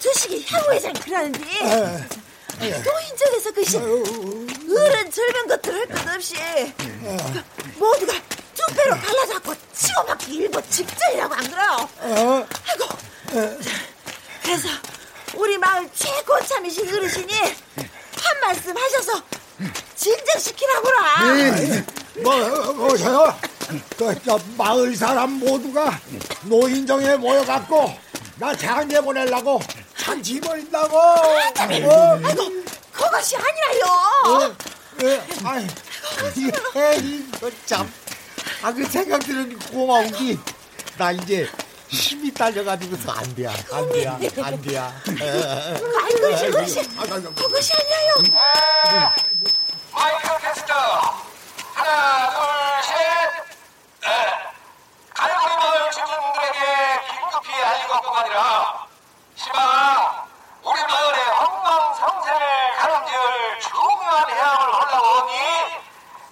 주식이 0.00 0.46
향 0.50 0.62
회장이 0.72 0.94
그러는데 1.00 2.08
노인정에서 2.60 3.50
그시 3.52 3.76
어른 3.76 5.10
젊은 5.10 5.46
것들 5.48 5.74
할 5.74 5.86
것 5.86 6.14
없이 6.14 6.34
그 6.76 7.78
모두가 7.78 8.12
두 8.54 8.74
배로 8.74 8.96
갈라잡고 8.96 9.54
치고받기 9.72 10.34
일보 10.34 10.60
직전이라고 10.68 11.34
안 11.34 11.50
그래요? 11.50 11.88
어? 12.00 12.46
아이고 12.66 12.88
그래서 14.42 14.68
우리 15.34 15.56
마을 15.58 15.88
최고 15.94 16.40
참이신 16.44 16.88
어르신이 16.94 17.32
한 17.34 18.40
말씀 18.40 18.76
하셔서 18.76 19.22
진정시키라고라 19.96 21.32
네. 21.34 21.84
뭐, 22.22 22.72
뭐셔요? 22.72 23.36
그, 23.96 24.14
저, 24.24 24.38
마을 24.56 24.94
사람 24.96 25.32
모두가 25.32 25.98
노인정에 26.42 27.16
모여갖고, 27.16 27.94
나 28.36 28.54
장례 28.56 29.00
보내려고 29.00 29.60
잔치 29.96 30.40
벌린다고! 30.40 30.96
어? 30.96 31.50
아이고 31.58 32.52
그것이 32.92 33.36
아니라요 33.36 33.84
어? 34.26 34.56
예, 35.02 35.22
아이, 35.44 35.66
에이, 36.74 37.24
이거 37.34 37.50
참. 37.66 37.90
아, 38.62 38.72
그 38.72 38.84
생각 38.86 39.20
들으니 39.20 39.54
고마운 39.70 40.10
게, 40.12 40.36
나 40.96 41.12
이제 41.12 41.48
힘이 41.90 42.32
딸려가지고서 42.34 43.12
안 43.12 43.34
돼, 43.34 43.46
안 43.48 43.56
돼, 43.90 44.06
안 44.42 44.60
돼. 44.62 44.78
아이고 44.78 46.26
어르신 46.56 47.34
그것이 47.34 47.72
아니라요 47.74 48.14
마이크 49.92 50.28
테스트 50.42 50.72
하나 51.74 52.30
둘 52.30 52.38
셋 52.82 52.94
갈고리 55.14 55.56
마을 55.56 55.90
주민들에게 55.90 56.58
긴급히 57.10 57.52
알리고뿐 57.54 58.16
아니라 58.18 58.86
시방 59.34 59.58
우리 60.62 60.80
마을의 60.82 61.18
엉망성쇠를 61.30 62.46
가름지을 62.78 63.58
중요한 63.60 64.30
해양을 64.30 64.74
하려고 64.74 65.24
오니 65.24 65.32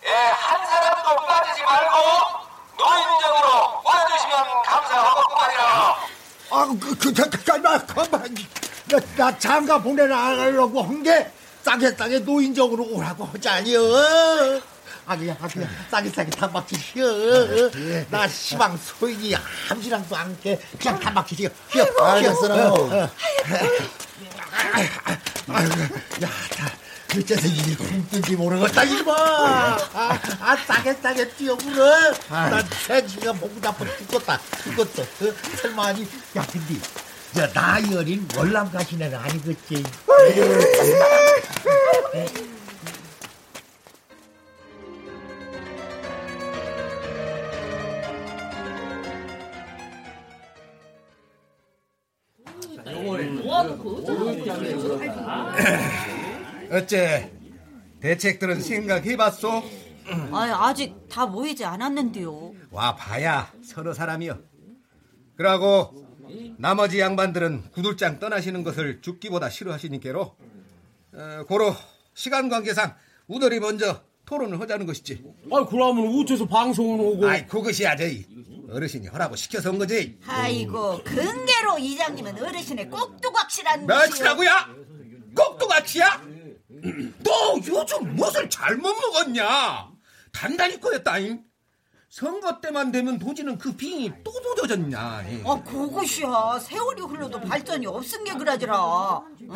예, 0.04 0.12
한 0.14 0.66
사람도 0.66 1.16
빠지지 1.26 1.62
말고 1.62 2.45
노인정으로 2.78 3.80
와주시면 3.84 4.62
감사하고뿐 4.64 5.38
아니라 5.38 5.96
아, 6.50 6.66
그, 6.80 6.96
그, 6.96 7.12
그, 7.12 7.30
그, 7.30 7.50
나, 7.60 7.78
가만, 7.86 8.34
나, 8.88 8.98
나 9.16 9.38
장가 9.38 9.82
보내려고 9.82 10.82
한 10.82 11.02
게, 11.02 11.30
싸게 11.62 11.90
싸게 11.92 12.20
노인적으로 12.20 12.84
오라고 12.84 13.24
하자니요. 13.24 13.80
아, 15.06 15.16
그냥, 15.16 15.36
아, 15.40 15.48
그냥, 15.48 15.68
싸게 15.90 16.10
싸게 16.10 16.30
단박질 16.30 16.78
쉬어. 16.78 17.06
나 18.10 18.28
시방 18.28 18.76
소인이 18.76 19.34
함시랑도 19.68 20.16
않게, 20.16 20.60
그냥. 20.78 21.00
쉬어. 21.72 21.84
알겠어. 21.98 23.08
아이고, 25.48 25.80
야, 26.22 26.28
다, 26.56 26.70
어째서 27.18 27.46
일이 27.48 27.74
굶든지 27.76 28.36
모르겠다, 28.36 28.84
이거. 28.84 29.12
아, 29.14 29.78
아, 30.40 30.56
싸게 30.66 30.94
싸게 30.94 31.28
뛰어불어. 31.30 32.12
난 32.28 32.68
새끼가 32.86 33.32
목이 33.34 33.60
나빠 33.60 33.84
죽겠다. 33.98 34.40
죽겠어. 34.62 35.02
어? 35.02 35.32
설마 35.60 35.86
아니, 35.86 36.02
야, 36.36 36.46
근데, 36.50 36.74
저, 37.34 37.52
나이 37.52 37.94
어린 37.94 38.26
월남 38.36 38.70
가신 38.70 39.00
애는 39.02 39.18
아니겠지. 39.18 39.84
어째 56.76 57.32
대책들은 58.00 58.60
생각해봤소? 58.60 59.62
아, 60.30 60.68
아직 60.68 60.94
다 61.08 61.24
모이지 61.24 61.64
않았는데요. 61.64 62.52
와 62.70 62.94
봐야 62.94 63.50
서너 63.64 63.94
사람이여. 63.94 64.38
그러고 65.36 66.06
나머지 66.58 67.00
양반들은 67.00 67.70
구들장 67.70 68.18
떠나시는 68.18 68.62
것을 68.62 69.00
죽기보다 69.00 69.48
싫어하시니께로 69.48 70.36
어, 71.14 71.44
고로 71.48 71.74
시간 72.12 72.50
관계상 72.50 72.94
우들이 73.26 73.58
먼저 73.58 74.02
토론을 74.26 74.60
하자는 74.60 74.84
것이지. 74.86 75.24
아 75.50 75.64
그러면 75.64 76.06
우체서 76.08 76.46
방송은 76.46 77.00
오고. 77.00 77.26
아이 77.26 77.46
그것이 77.46 77.86
아저이 77.86 78.26
어르신이 78.70 79.06
하라고 79.06 79.34
시켜서 79.34 79.70
한 79.70 79.78
거지. 79.78 80.18
아이고 80.26 81.02
근계로 81.04 81.78
이장님은 81.78 82.44
어르신의 82.44 82.90
꼭두각시란 82.90 83.86
며칠하고야? 83.86 84.68
꼭두각시야? 85.34 86.35
너 87.22 87.56
요즘 87.66 88.14
무엇을 88.16 88.48
잘못 88.50 88.88
먹었냐? 88.94 89.90
단단히 90.32 90.78
꼬였다잉. 90.80 91.42
선거 92.08 92.60
때만 92.60 92.92
되면 92.92 93.18
도지는 93.18 93.58
그 93.58 93.74
빙이 93.76 94.10
또 94.24 94.32
도져졌냐? 94.42 94.98
아 95.44 95.62
그것이야 95.64 96.58
세월이 96.60 97.02
흘러도 97.02 97.40
발전이 97.40 97.86
없은 97.86 98.24
게 98.24 98.32
그러더라 98.32 99.22
응? 99.42 99.48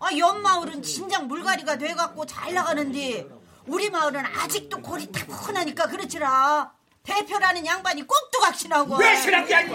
아 0.00 0.16
옆마을은 0.16 0.82
진작 0.82 1.26
물갈이가 1.26 1.78
돼갖고 1.78 2.26
잘 2.26 2.52
나가는데 2.52 3.26
우리 3.66 3.88
마을은 3.90 4.24
아직도 4.26 4.82
골이 4.82 5.10
타분하니까 5.10 5.86
그렇지라 5.86 6.72
대표라는 7.02 7.64
양반이 7.64 8.06
꼭두각시나고 8.06 8.96
왜 8.96 9.16
시락이 9.16 9.54
아니고 9.54 9.74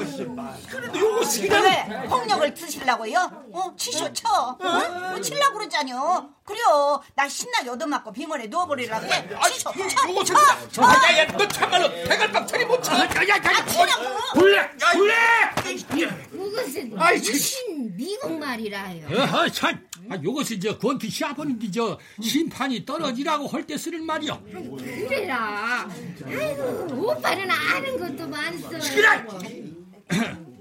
그래도 0.70 1.00
요거 1.00 1.24
시간 1.26 1.64
왜 1.64 2.08
폭력을 2.08 2.54
드시려고요? 2.54 3.46
어 3.52 3.74
치쇼 3.76 4.14
쳐 4.14 4.30
어? 4.30 4.56
뭐 4.60 5.20
치려고 5.22 5.58
그러잖요 5.58 6.30
그래요 6.46 7.02
나 7.16 7.28
신나게 7.28 7.70
얻어맞고 7.72 8.12
빙원에 8.14 8.48
누워버리라고 8.48 9.06
해 9.12 9.28
치쇼 9.52 9.72
요거 9.76 10.24
쳐 10.24 10.34
참. 10.36 10.70
쳐, 10.72 10.82
쳐. 10.82 10.82
야야 10.84 11.28
너 11.28 11.48
참말로 11.48 11.90
대갈빵 12.04 12.46
처리 12.46 12.66
못 12.66 12.82
쳐. 12.84 12.94
야야 12.94 13.06
아 13.06 13.66
치라고 13.66 14.04
불래 14.34 14.70
불래. 14.94 15.14
그것은 16.32 16.94
아이, 17.00 17.18
무슨 17.18 17.96
미국 17.96 18.32
말이라요. 18.38 19.08
어허, 19.08 19.50
참. 19.50 19.88
아, 20.10 20.16
요것이 20.22 20.60
저 20.60 20.78
권투 20.78 21.10
시합하는데 21.10 21.72
저 21.72 21.98
심판이 22.22 22.86
떨어지라고 22.86 23.48
할 23.48 23.64
때 23.66 23.78
쓰는 23.78 24.06
말이요. 24.06 24.44
그래라. 24.78 25.90
아이고 26.26 27.12
오빠는 27.12 27.50
아는 27.50 27.98
것도 28.00 28.28
많소. 28.28 28.70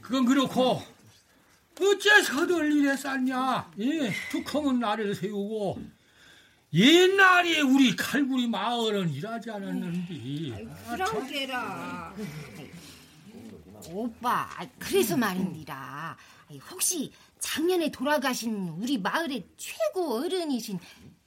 그건 0.00 0.24
그렇고 0.24 0.82
어째서들 1.80 2.72
이래 2.72 2.96
쌌냐? 2.96 3.70
예, 3.80 4.12
두컴은 4.30 4.80
나를 4.80 5.14
세우고 5.14 5.80
옛날에 6.72 7.60
우리 7.60 7.94
칼구리 7.96 8.46
마을은 8.48 9.10
일하지 9.10 9.50
않았는데 9.50 10.68
그런 10.88 11.26
게라. 11.26 12.14
오빠, 13.92 14.48
그래서 14.78 15.16
말인디라. 15.16 16.16
혹시 16.70 17.10
작년에 17.40 17.90
돌아가신 17.90 18.68
우리 18.80 18.98
마을의 18.98 19.44
최고 19.56 20.14
어른이신 20.18 20.78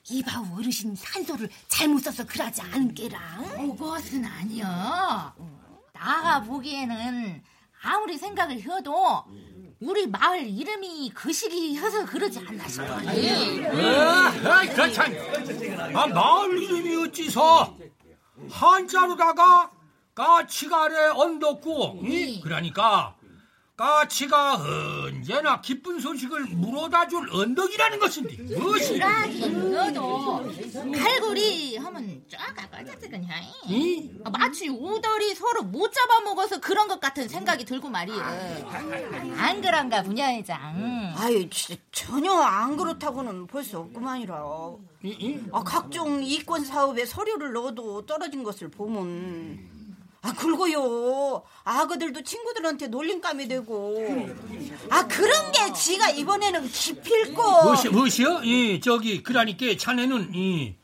이바우 0.10 0.58
어르신 0.60 0.96
산소를 0.96 1.50
잘못 1.68 2.00
써서 2.00 2.26
그러지 2.26 2.62
않게랑? 2.62 3.76
그것은 3.78 4.24
아니여. 4.26 5.34
나가 5.94 6.42
보기에는 6.42 7.42
아무리 7.82 8.18
생각을 8.18 8.62
해도 8.62 9.24
우리 9.80 10.08
마을 10.08 10.48
이름이 10.48 11.12
그 11.14 11.32
시기여서 11.34 12.06
그러지 12.06 12.40
않나 12.40 12.68
싶어. 12.68 12.86
아, 12.94 14.66
그참 14.74 15.14
아, 15.96 16.08
마을 16.08 16.62
이름이 16.62 17.08
어찌서 17.08 17.76
한자로다가 18.50 19.72
까치가래 20.16 21.10
언덕구 21.16 22.02
이? 22.04 22.40
그러니까 22.42 23.16
까치가 23.76 24.54
언제나 25.06 25.60
기쁜 25.60 26.00
소식을 26.00 26.42
물어다줄 26.46 27.28
언덕이라는 27.34 27.98
것인데 28.00 28.56
무엇이 28.56 29.00
그러긴 29.00 29.72
너도 29.72 30.44
갈고리 30.92 31.78
하면 31.78 32.24
쪼가고 32.28 32.84
그냥. 33.10 33.30
아, 34.26 34.30
마치 34.30 34.70
우덜이 34.70 35.34
서로 35.34 35.64
못 35.64 35.92
잡아먹어서 35.92 36.60
그런 36.60 36.88
것 36.88 37.00
같은 37.00 37.28
생각이 37.28 37.66
들고 37.66 37.90
말이에요. 37.90 38.22
안 39.38 39.60
그런가 39.60 40.04
부녀회장. 40.04 41.14
아유 41.18 41.50
진짜 41.50 41.82
전혀 41.92 42.32
안 42.32 42.78
그렇다고는 42.78 43.48
볼 43.48 43.64
수 43.64 43.80
없구만이라. 43.80 44.36
아 45.52 45.64
각종 45.64 46.22
이권 46.24 46.64
사업에 46.64 47.06
서류를 47.06 47.54
넣어도 47.54 48.06
떨어진 48.06 48.44
것을 48.44 48.70
보면 48.70 49.73
아 50.24 50.34
그리고요 50.34 51.44
아그들도 51.66 52.24
친구들한테 52.24 52.88
놀림감이 52.88 53.48
되고 53.50 53.94
아 54.90 55.06
그런 55.06 55.52
게 55.52 55.74
지가 55.74 56.12
이번에는 56.12 56.66
기필코 56.70 57.64
무엇이, 57.64 57.90
무엇이요? 57.90 58.42
이, 58.44 58.80
저기, 58.80 59.22
그러니까 59.22 59.78
자네는, 59.78 60.34
이, 60.34 60.76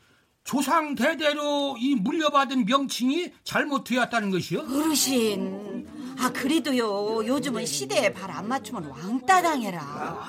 조상 0.43 0.95
대대로 0.95 1.77
이 1.79 1.95
물려받은 1.95 2.65
명칭이 2.65 3.31
잘못되었다는 3.43 4.29
것이요? 4.31 4.61
어르신 4.61 5.87
아 6.19 6.29
그래도요 6.31 7.25
요즘은 7.25 7.65
시대에 7.65 8.11
발 8.13 8.29
안 8.29 8.47
맞추면 8.47 8.85
왕따 8.85 9.41
당해라 9.41 10.19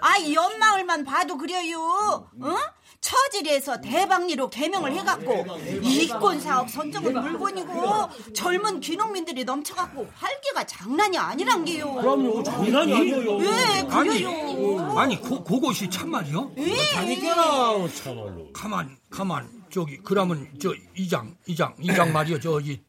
아이 0.00 0.34
연마을만 0.34 1.04
봐도 1.04 1.38
그래요 1.38 1.80
어? 1.80 2.56
처질에서 3.00 3.80
대박리로 3.80 4.50
개명을 4.50 4.92
해갖고 4.92 5.46
이권 5.82 6.40
사업 6.40 6.68
선정은 6.70 7.20
물건이고 7.20 8.32
젊은 8.34 8.80
귀농민들이 8.80 9.44
넘쳐갖고 9.44 10.08
활기가 10.14 10.64
장난이 10.64 11.16
아니란 11.18 11.64
게요 11.64 11.92
그럼요, 11.94 12.42
장난이 12.42 12.92
아니에요. 12.94 13.38
네 13.38 13.88
아니, 13.90 14.08
그래요 14.22 14.94
아니, 14.98 15.20
고, 15.20 15.42
그것이 15.42 15.88
참말이요? 15.88 16.52
예. 16.58 16.76
다니까라, 16.94 17.88
참말로. 17.94 18.52
가만, 18.52 18.96
가만, 19.10 19.48
저기, 19.70 19.96
그러면, 20.04 20.48
저, 20.60 20.72
이장, 20.94 21.34
이장, 21.46 21.74
이장 21.80 22.12
말이요, 22.12 22.38
저기, 22.40 22.82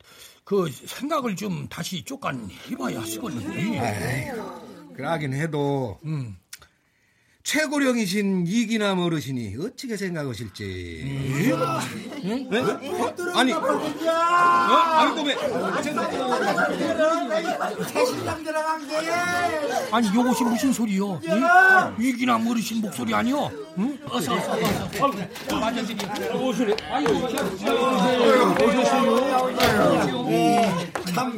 그, 0.46 0.70
생각을 0.70 1.36
좀 1.36 1.68
다시 1.70 2.04
쪼깐 2.04 2.50
해봐야 2.70 3.02
쓰겠는데. 3.02 3.80
그러긴 4.96 5.34
해도 5.34 6.00
최고령이신 7.44 8.46
이기남 8.48 9.00
어르신이 9.00 9.56
어찌게 9.60 9.98
생각하실지. 9.98 11.04
응? 12.24 12.50
네? 12.50 12.62
아니, 13.36 13.52
어? 13.52 13.60
왜? 15.26 15.36
새신랑 17.86 18.44
들어간 18.46 18.88
게. 18.88 18.96
아니, 19.92 20.08
이것이 20.08 20.44
무슨 20.46 20.72
소리요? 20.72 21.20
위기나 21.98 22.36
어르신 22.38 22.80
목소리 22.82 23.14
아니요? 23.14 23.52
응? 23.78 24.00
어서, 24.10 24.36
어서, 24.36 24.54
어서. 24.54 25.06
어서. 25.06 25.60
맞아들이. 25.60 25.98
오시네. 26.34 26.76
아유, 26.90 27.08
참, 31.14 31.36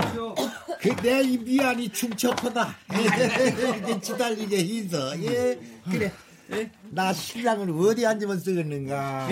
그내 0.93 1.21
이 1.23 1.37
미안이 1.37 1.89
충척하다. 1.89 2.75
이렇게 2.93 3.99
지달리게 4.01 4.57
해서. 4.57 5.19
예, 5.23 5.59
그래. 5.89 6.11
예? 6.51 6.69
나 6.91 7.11
신랑을 7.11 7.71
어디 7.71 8.05
앉으면 8.05 8.39
쓰겠는가? 8.39 9.27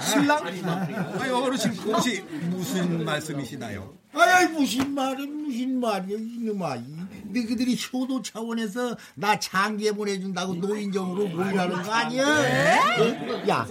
신랑? 0.00 0.46
아니 0.46 1.30
어르신 1.30 1.72
혹시 1.72 2.22
무슨 2.22 3.04
말씀이시나요? 3.04 3.92
아이 4.14 4.46
무슨 4.46 4.94
말이 4.94 5.26
무슨 5.26 5.78
말이야 5.78 6.16
이놈아 6.18 6.76
너희들이 7.24 7.78
효도 7.92 8.22
차원에서 8.22 8.96
나 9.16 9.38
장기에 9.38 9.92
보내준다고 9.92 10.54
노인정으로 10.54 11.28
모이라는 11.28 11.82
거 11.82 11.92
아니야? 11.92 12.24
어? 12.26 13.48
야, 13.48 13.68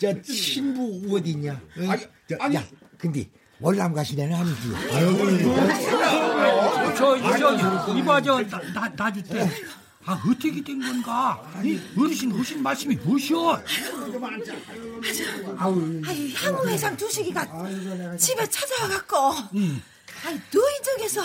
저 0.00 0.20
친부 0.22 1.16
어디냐? 1.16 1.52
어? 1.52 1.96
저, 2.28 2.34
야, 2.54 2.64
근데 2.98 3.28
월남 3.60 3.92
가시는 3.92 4.32
아니지? 4.34 4.72
저, 6.96 7.16
저, 7.38 7.94
이봐, 7.96 8.20
저, 8.22 8.42
나, 8.42 8.60
나, 8.72 8.88
나줄 8.96 9.22
때. 9.24 9.50
아, 10.04 10.12
어떻게 10.24 10.62
된 10.62 10.80
건가? 10.80 11.42
이 11.64 11.80
어르신 11.98 12.30
하신 12.38 12.62
말씀이 12.62 12.94
무엇이오? 12.96 13.50
아유, 16.06 16.32
향후 16.36 16.68
회장 16.68 16.96
두식이가 16.96 18.16
집에 18.16 18.48
찾아와갖고, 18.48 19.16
아이, 20.24 20.40
노인정에서 20.52 21.22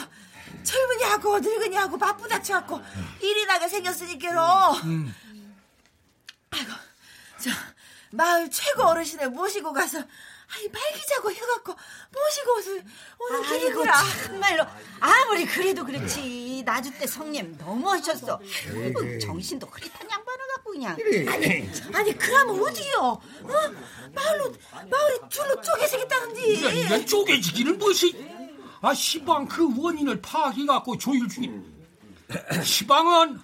젊으냐고 0.64 1.40
늙으냐고 1.40 1.98
바쁘다 1.98 2.42
쳐갖고 2.42 2.82
일이 3.22 3.46
나게 3.46 3.68
생겼으니까로. 3.68 4.42
아이고, 6.52 6.72
저 7.40 7.50
마을 8.12 8.50
최고 8.50 8.84
어르신을 8.84 9.30
모시고 9.30 9.74
가서 9.74 10.04
아이 10.54 10.68
말기자고 10.68 11.32
해갖고 11.32 11.74
모시고 12.12 12.56
오서 12.58 12.72
오는 13.20 13.44
길이구나. 13.44 13.94
참말로 14.26 14.66
아무리 15.00 15.46
그래도 15.46 15.86
그렇지 15.86 16.64
나주 16.66 16.92
때 16.98 17.08
성님 17.08 17.58
너무하셨어 17.58 18.40
아이고 18.76 19.20
정신도 19.20 19.68
흐릿한 19.68 20.10
양반을 20.10 20.48
갖고 20.56 20.72
그냥 20.72 20.98
아니, 21.30 21.70
아니 21.94 22.18
그러면 22.18 22.62
어디요? 22.62 22.98
어? 23.00 23.22
마을로 24.14 24.54
마을이 24.90 25.20
둘로 25.30 25.62
쪼개지겠다는데. 25.62 26.42
이게, 26.42 26.82
이게 26.82 27.06
쪼개지기는 27.06 27.78
무엇이? 27.78 28.30
아, 28.82 28.94
시방 28.94 29.48
그 29.48 29.70
원인을 29.80 30.22
파악해갖고 30.22 30.98
조율 30.98 31.28
중인. 31.30 31.64
시방은 32.64 33.40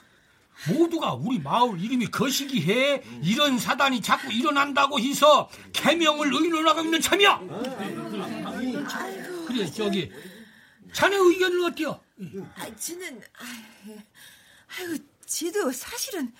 모두가 0.67 1.13
우리 1.13 1.39
마을 1.39 1.79
이름이 1.79 2.07
거시기해 2.07 3.03
이런 3.23 3.59
사단이 3.59 4.01
자꾸 4.01 4.31
일어난다고 4.31 4.99
해서 4.99 5.49
개명을 5.73 6.33
의논하고 6.33 6.81
있는 6.81 6.99
참이야. 6.99 7.39
그래, 9.47 9.71
저기, 9.71 10.11
자네 10.93 11.15
의견은 11.15 11.63
어때요? 11.65 11.99
아, 12.55 12.75
지는 12.75 13.21
아유, 13.39 13.97
아유, 14.79 14.97
지도 15.25 15.71
사실은 15.71 16.33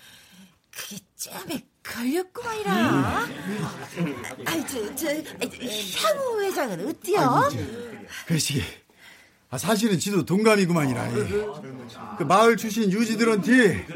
그게 0.70 0.96
짬에 1.16 1.66
걸렸구만이라. 1.82 3.26
아이, 4.46 4.66
저, 4.66 4.94
저, 4.94 5.08
향후 5.08 6.42
회장은 6.42 6.88
어때요? 6.88 7.48
그러시기. 8.26 8.62
아, 9.50 9.56
사실은 9.56 9.98
지도 9.98 10.24
동감이구만이라. 10.24 11.08
그 12.18 12.22
마을 12.24 12.56
출신 12.56 12.92
유지들한테 12.92 13.86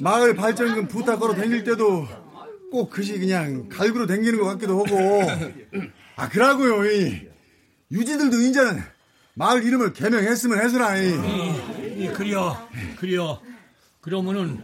마을 0.00 0.34
발전금 0.34 0.88
부탁 0.88 1.20
걸어 1.20 1.34
다닐 1.34 1.62
때도 1.62 2.08
꼭 2.72 2.90
그시 2.90 3.18
그냥 3.18 3.68
갈구로 3.68 4.06
댕기는 4.06 4.38
것 4.40 4.46
같기도 4.46 4.84
하고. 4.84 4.96
아, 6.16 6.28
그러고요. 6.28 6.90
이. 6.90 7.28
유지들도 7.92 8.40
이제는 8.40 8.82
마을 9.34 9.64
이름을 9.64 9.92
개명했으면 9.92 10.60
해서라. 10.60 10.96
이. 10.98 11.08
이, 11.08 12.04
이, 12.04 12.06
그래요, 12.08 12.56
그래요. 12.98 13.40
그러면은 14.00 14.62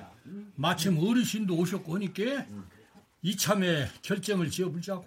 마침 0.57 0.99
어르신도 0.99 1.55
오셨고 1.55 1.95
하니까 1.97 2.47
이참에 3.23 3.89
결정을 4.03 4.51
지어보자고. 4.51 5.07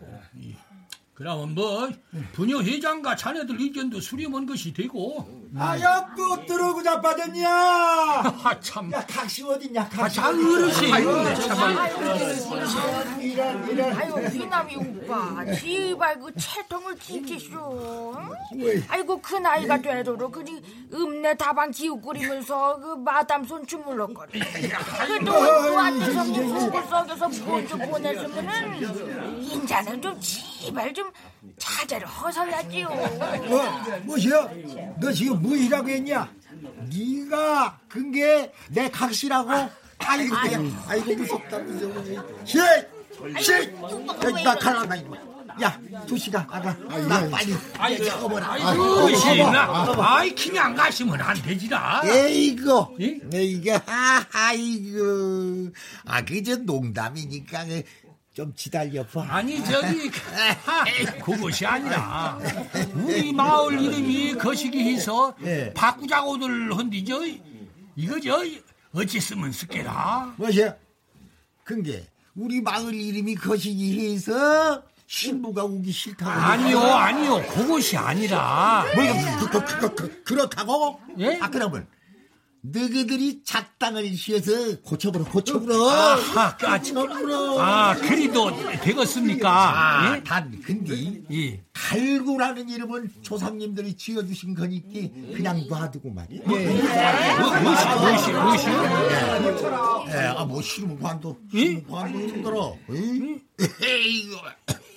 이, 1.20 1.22
그러면 1.22 1.54
뭐 1.54 1.90
부녀 2.32 2.62
회장과 2.62 3.16
자네들 3.18 3.60
의견도 3.60 4.00
수렴한 4.00 4.46
것이 4.46 4.74
되고. 4.74 5.28
아야 5.58 6.06
또 6.16 6.46
들어오고 6.46 6.82
자빠졌냐? 6.82 7.50
아 8.44 8.60
참. 8.62 8.90
야 8.94 9.06
각시 9.06 9.44
어딨냐? 9.44 9.82
아, 9.82 9.90
각시 9.90 10.16
장 10.16 10.30
어딨냐? 10.30 10.58
어르신. 10.58 10.94
아이고, 10.94 11.36
참. 11.36 13.22
이런 13.22 13.70
이런. 13.70 13.94
아유 13.98 14.30
귀남이 14.32 14.76
오빠 14.78 15.46
지발 15.56 16.20
그 16.20 16.32
채통을 16.38 16.98
지키쇼 17.00 18.16
왜? 18.56 18.82
아이고 18.88 19.20
그 19.22 19.36
나이가 19.36 19.78
되도록 19.82 20.32
그리 20.32 20.62
읍내 20.94 21.36
다방 21.36 21.72
기웃거리면서 21.72 22.80
그 22.80 22.96
마담 22.96 23.44
손 23.44 23.66
주물럭거리 23.68 24.40
그래도 24.40 25.32
그 25.32 25.78
앞에서 25.78 26.24
구석에서 26.24 27.28
본주 27.46 27.78
보냈으면은 27.78 29.42
인자는 29.42 30.02
좀 30.02 30.20
지발 30.22 30.94
좀 30.94 31.09
자제를 31.58 32.08
허설야지요 32.08 32.88
뭐 33.48 33.72
뭐시여? 34.04 34.50
너 35.00 35.12
지금 35.12 35.42
뭐 35.42 35.56
이라고 35.56 35.90
했냐? 35.90 36.32
네가 36.92 37.80
그게 37.88 38.52
내 38.70 38.90
각시라고? 38.90 39.50
아이고 40.00 40.36
아이고, 40.36 40.72
아이고 40.88 41.16
무섭다 41.16 41.60
무서워. 41.60 41.94
시, 42.46 42.58
시, 43.42 43.72
나 44.44 44.56
갈라나 44.56 44.96
이거. 44.96 45.18
야, 45.62 45.78
두 46.08 46.18
시간 46.18 46.48
나가. 46.48 46.74
나 46.74 47.30
빨리 47.30 47.54
아이, 47.78 47.98
적어보라. 48.02 48.54
아이고, 48.54 49.14
신나. 49.16 49.94
아이, 49.98 50.34
김이 50.34 50.58
안 50.58 50.74
가시면 50.74 51.20
안 51.20 51.42
되지라. 51.42 52.02
에이고, 52.06 52.98
에이고, 53.34 53.72
아이고, 54.32 55.72
아 56.06 56.24
그저 56.24 56.56
농담이니까 56.58 57.66
그 57.66 57.84
좀 58.34 58.54
기다려 58.56 59.06
봐. 59.06 59.26
아니 59.30 59.58
저기 59.64 60.10
하, 60.64 60.84
그것이 61.24 61.66
아니라 61.66 62.40
우리 62.94 63.34
마을 63.34 63.80
이름이 63.82 64.36
거시기 64.36 64.94
해서 64.94 65.36
예. 65.44 65.74
바꾸자고들 65.74 66.78
한디 66.78 67.04
저 67.04 67.20
이거 67.96 68.20
저 68.20 68.40
어찌 68.94 69.20
쓰면 69.20 69.52
쓰게라 69.52 70.36
뭐지? 70.38 70.70
근게 71.64 72.08
우리 72.36 72.62
마을 72.62 72.94
이름이 72.94 73.36
거시기 73.36 74.14
해서 74.14 74.84
신부가 75.10 75.64
오기 75.64 75.92
싫다고. 75.92 76.30
아니요, 76.30 76.80
아니요. 76.80 77.42
그것이 77.48 77.98
아니라. 77.98 78.86
뭐, 78.96 79.04
그, 79.40 79.50
그, 79.50 79.80
그, 79.80 79.96
그, 79.96 80.24
그렇다고? 80.24 81.02
예? 81.18 81.40
아, 81.42 81.50
그러면. 81.50 81.88
너희들이 82.62 83.42
작당을 83.44 84.14
시해서 84.16 84.82
고쳐보러, 84.82 85.26
고쳐보러. 85.26 85.90
아하, 85.90 86.58
아, 86.62 86.78
고쳐보러. 86.78 87.60
아, 87.60 87.96
그리도 87.96 88.52
되겠습니까? 88.82 89.50
아, 89.50 90.16
예? 90.18 90.24
단, 90.24 90.62
근데. 90.64 91.22
예. 91.32 91.64
갈구라는 91.74 92.68
이름은 92.70 93.12
조상님들이 93.22 93.96
지어주신 93.96 94.56
거니까 94.56 94.90
그냥 95.36 95.66
놔두고 95.70 96.10
말이야. 96.12 96.42
예. 96.42 97.38
뭐, 97.40 97.60
무엇이, 97.60 97.86
무엇이, 97.88 98.32
무엇이? 98.32 98.68
예, 100.12 100.18
아, 100.36 100.44
뭐, 100.46 100.62
싫으면 100.62 101.00
관둬. 101.00 101.38
싫으면 101.52 101.88
관둬, 101.88 102.20
힘들어. 102.20 102.76
에이, 102.90 104.28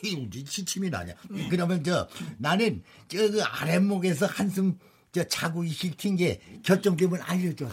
이거 0.04 0.28
지침이 0.44 0.90
나냐. 0.90 1.12
그러면 1.48 1.84
저, 1.84 2.08
나는 2.38 2.82
저 3.08 3.18
그 3.18 3.40
아랫목에서 3.42 4.26
한숨 4.26 4.78
저 5.12 5.22
자고 5.24 5.62
있을 5.62 5.90
텐게 5.94 6.40
결정되면 6.62 7.20
알려줘. 7.20 7.68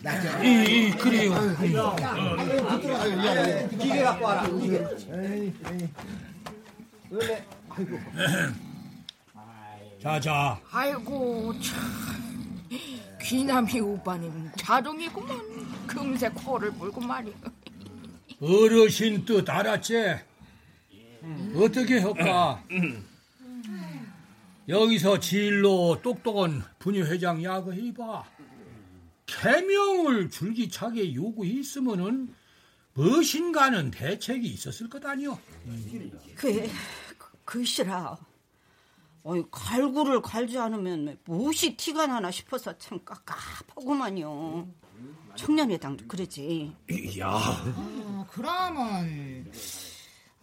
나 0.00 0.18
저. 0.22 0.42
예, 0.42 0.64
예, 0.66 0.90
그래요. 0.92 1.34
기계 3.78 4.02
갖고 4.02 4.24
와라. 4.24 4.48
자, 10.02 10.18
자. 10.18 10.58
아이고 10.70 11.52
참 11.60 12.62
귀남이 13.20 13.78
오빠는 13.80 14.50
자동이구만 14.56 15.86
금세 15.86 16.28
코를 16.30 16.72
물고 16.72 17.02
말이야 17.02 17.34
어르신 18.40 19.26
뜻 19.26 19.48
알았지? 19.48 19.94
어떻게 21.54 21.98
할까? 22.00 22.64
여기서 24.68 25.18
진로 25.18 26.00
똑똑한 26.02 26.62
분유 26.78 27.04
회장 27.06 27.42
야구해봐. 27.42 28.24
개명을 29.26 30.30
줄기차게 30.30 31.14
요구했으면은 31.14 32.34
무엇인가는 32.94 33.90
대책이 33.90 34.46
있었을 34.46 34.88
것 34.88 35.04
아니오. 35.04 35.38
그, 36.36 36.70
글씨라. 37.44 38.16
어이, 39.24 39.42
갈구를 39.50 40.20
갈지 40.20 40.58
않으면 40.58 41.16
무엇이 41.24 41.76
티가 41.76 42.06
나나 42.06 42.30
싶어서 42.30 42.76
참 42.76 42.98
깝깝하구만요. 43.04 44.68
청년회장도 45.36 46.06
그러지. 46.06 46.72
야. 47.18 47.30
어, 47.76 48.26
그러면 48.30 49.50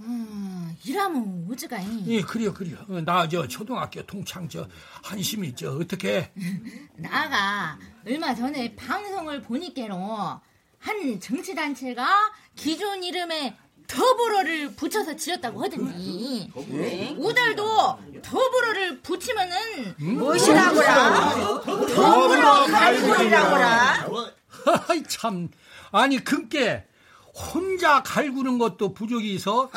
음, 0.02 0.76
일하면 0.86 1.46
오지가 1.50 1.78
예, 2.08 2.22
그래요, 2.22 2.54
그래요. 2.54 2.78
나 3.06 3.28
저 3.28 3.46
초등학교 3.48 4.02
동창 4.06 4.48
저 4.48 4.68
한심이 5.04 5.54
저 5.56 5.72
어떻게? 5.76 6.32
나가 6.96 7.78
얼마 8.06 8.34
전에 8.34 8.76
방송을 8.76 9.42
보니께로 9.42 10.40
한 10.80 11.20
정치단체가 11.20 12.08
기존 12.56 13.04
이름에 13.04 13.58
더불어를 13.88 14.74
붙여서 14.76 15.16
지었다고 15.16 15.64
하더니 15.64 16.50
네? 16.68 17.16
우달도 17.18 18.00
더불어를 18.22 19.02
붙이면은 19.02 19.96
무엇이라고라? 19.98 21.34
더불어 21.66 22.66
갈구리라고라? 22.68 24.10
하이 24.88 25.04
참 25.10 25.50
아니 25.92 26.24
그께 26.24 26.86
혼자 27.36 28.02
갈구는 28.04 28.58
것도 28.58 28.94
부족이 28.94 29.36
있어 29.36 29.70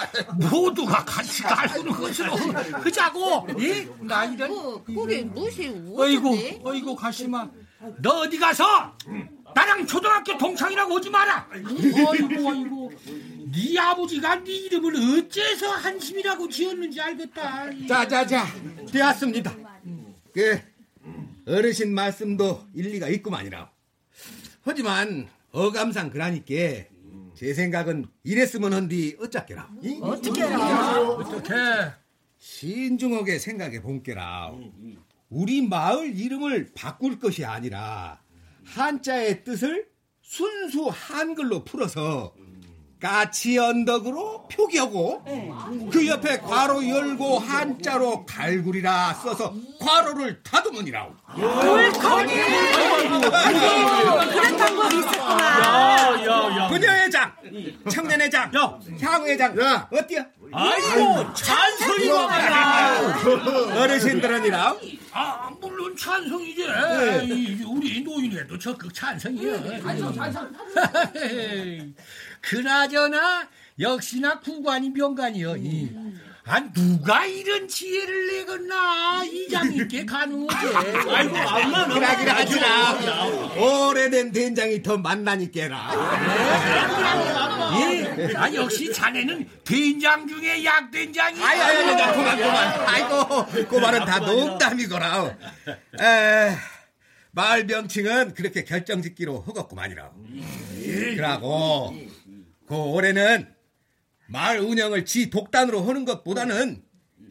모두가 0.50 1.05
같이 1.05 1.42
갈구는 1.42 1.92
것으로 1.92 2.34
하자고 2.34 3.46
예? 3.61 3.88
나 4.00 4.24
이런 4.24 4.48
그, 4.50 4.94
그게 4.94 5.22
무엇이 5.22 5.68
어이구? 5.96 6.61
어이구 6.64 6.96
가시마 6.96 7.48
너 8.00 8.20
어디 8.20 8.38
가서 8.38 8.96
나랑 9.55 9.86
초등학교 9.86 10.36
동창이라고 10.38 10.94
오지 10.94 11.11
마라 11.11 11.48
어이구 11.53 12.48
어이구 12.48 12.90
네 13.53 13.78
아버지가 13.78 14.42
네 14.42 14.50
이름을 14.50 14.94
어째서 14.96 15.68
한심이라고 15.70 16.48
지었는지 16.48 17.00
알겠다 17.00 17.70
자, 17.86 18.09
자, 18.09 18.26
자, 18.26 18.46
되었습니다. 18.90 19.55
그 20.32 20.59
어르신 21.46 21.94
말씀도 21.94 22.66
일리가 22.74 23.09
있구만이라. 23.09 23.70
하지만 24.62 25.28
어감상 25.50 26.09
그러니까 26.11 26.55
제 27.43 27.55
생각은 27.55 28.07
이랬으면 28.22 28.72
한디 28.72 29.16
어쩌게라. 29.18 29.68
어떻게 30.01 30.45
어떻게 30.45 31.53
신중하게 32.38 33.40
생각해 33.40 33.82
본게라. 33.82 34.53
우리 35.28 35.66
마을 35.66 36.16
이름을 36.16 36.70
바꿀 36.72 37.18
것이 37.18 37.45
아니라 37.45 38.22
한자의 38.64 39.43
뜻을 39.43 39.88
순수 40.20 40.88
한글로 40.88 41.64
풀어서 41.64 42.32
까치 43.03 43.59
언덕으로 43.59 44.46
표기하고 44.46 45.24
그 45.90 46.07
옆에 46.07 46.38
괄호 46.38 46.88
열고 46.88 47.40
한자로 47.40 48.24
갈구리라 48.24 49.12
써서 49.14 49.53
괄호를 49.80 50.40
다듬으니라고. 50.44 51.12
옳거니! 51.36 52.32
그런 54.32 54.57
방법이 54.57 54.98
있었구나. 55.00 56.68
분녀회장, 56.68 57.32
청년회장, 57.90 58.53
향후회장, 59.00 59.57
어때요? 59.90 60.24
아이고 60.55 61.32
찬성이가 61.32 62.26
많아 62.26 63.80
어르신들은이라 63.80 64.76
아 65.12 65.50
물론 65.59 65.96
찬성이지 65.96 66.66
네. 66.66 67.24
이, 67.24 67.62
우리 67.64 68.03
노인회도 68.03 68.59
적극 68.59 68.92
찬성이야 68.92 69.80
찬성 69.80 70.14
찬성 70.14 70.53
그나저나 72.43 73.49
역시나 73.80 74.40
구관이 74.40 74.90
명관이여. 74.90 75.57
이. 75.57 75.90
아 76.45 76.59
누가 76.72 77.24
이런 77.24 77.68
지혜를 77.68 78.26
내겠나? 78.26 79.22
이장님께 79.24 80.05
가능하지 80.05 80.76
아이고 80.76 81.36
암만 81.36 81.88
그러긴 81.90 82.28
하지라 82.28 83.55
오래된 83.57 84.32
된장이 84.32 84.82
더 84.82 84.99
만나니께라. 84.99 85.90
예, 87.78 88.34
아 88.34 88.53
역시 88.53 88.93
자네는 88.93 89.49
된장 89.64 90.26
중에 90.26 90.64
약된장이야 90.64 91.47
아이 91.47 91.61
아이 91.61 91.76
아이 91.76 92.12
그만 92.12 92.36
그만. 92.36 92.88
아이고 92.88 93.47
그 93.68 93.76
말은 93.76 94.05
다 94.05 94.18
농담이거라. 94.18 95.36
에 96.01 96.57
마을 97.30 97.66
명칭은 97.66 98.34
그렇게 98.34 98.64
결정짓기로 98.64 99.43
허겁구만이라. 99.43 100.11
그러고 101.14 101.95
그 102.72 102.78
올해는 102.78 103.54
마을 104.28 104.60
운영을 104.60 105.04
지 105.04 105.28
독단으로 105.28 105.82
하는 105.82 106.06
것보다는 106.06 106.82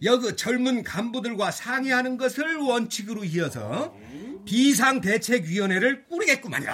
여그 0.04 0.36
젊은 0.36 0.84
간부들과 0.84 1.50
상의하는 1.50 2.18
것을 2.18 2.58
원칙으로 2.58 3.24
이어서 3.24 3.98
비상대책위원회를 4.46 6.06
꾸리겠구만이라. 6.06 6.74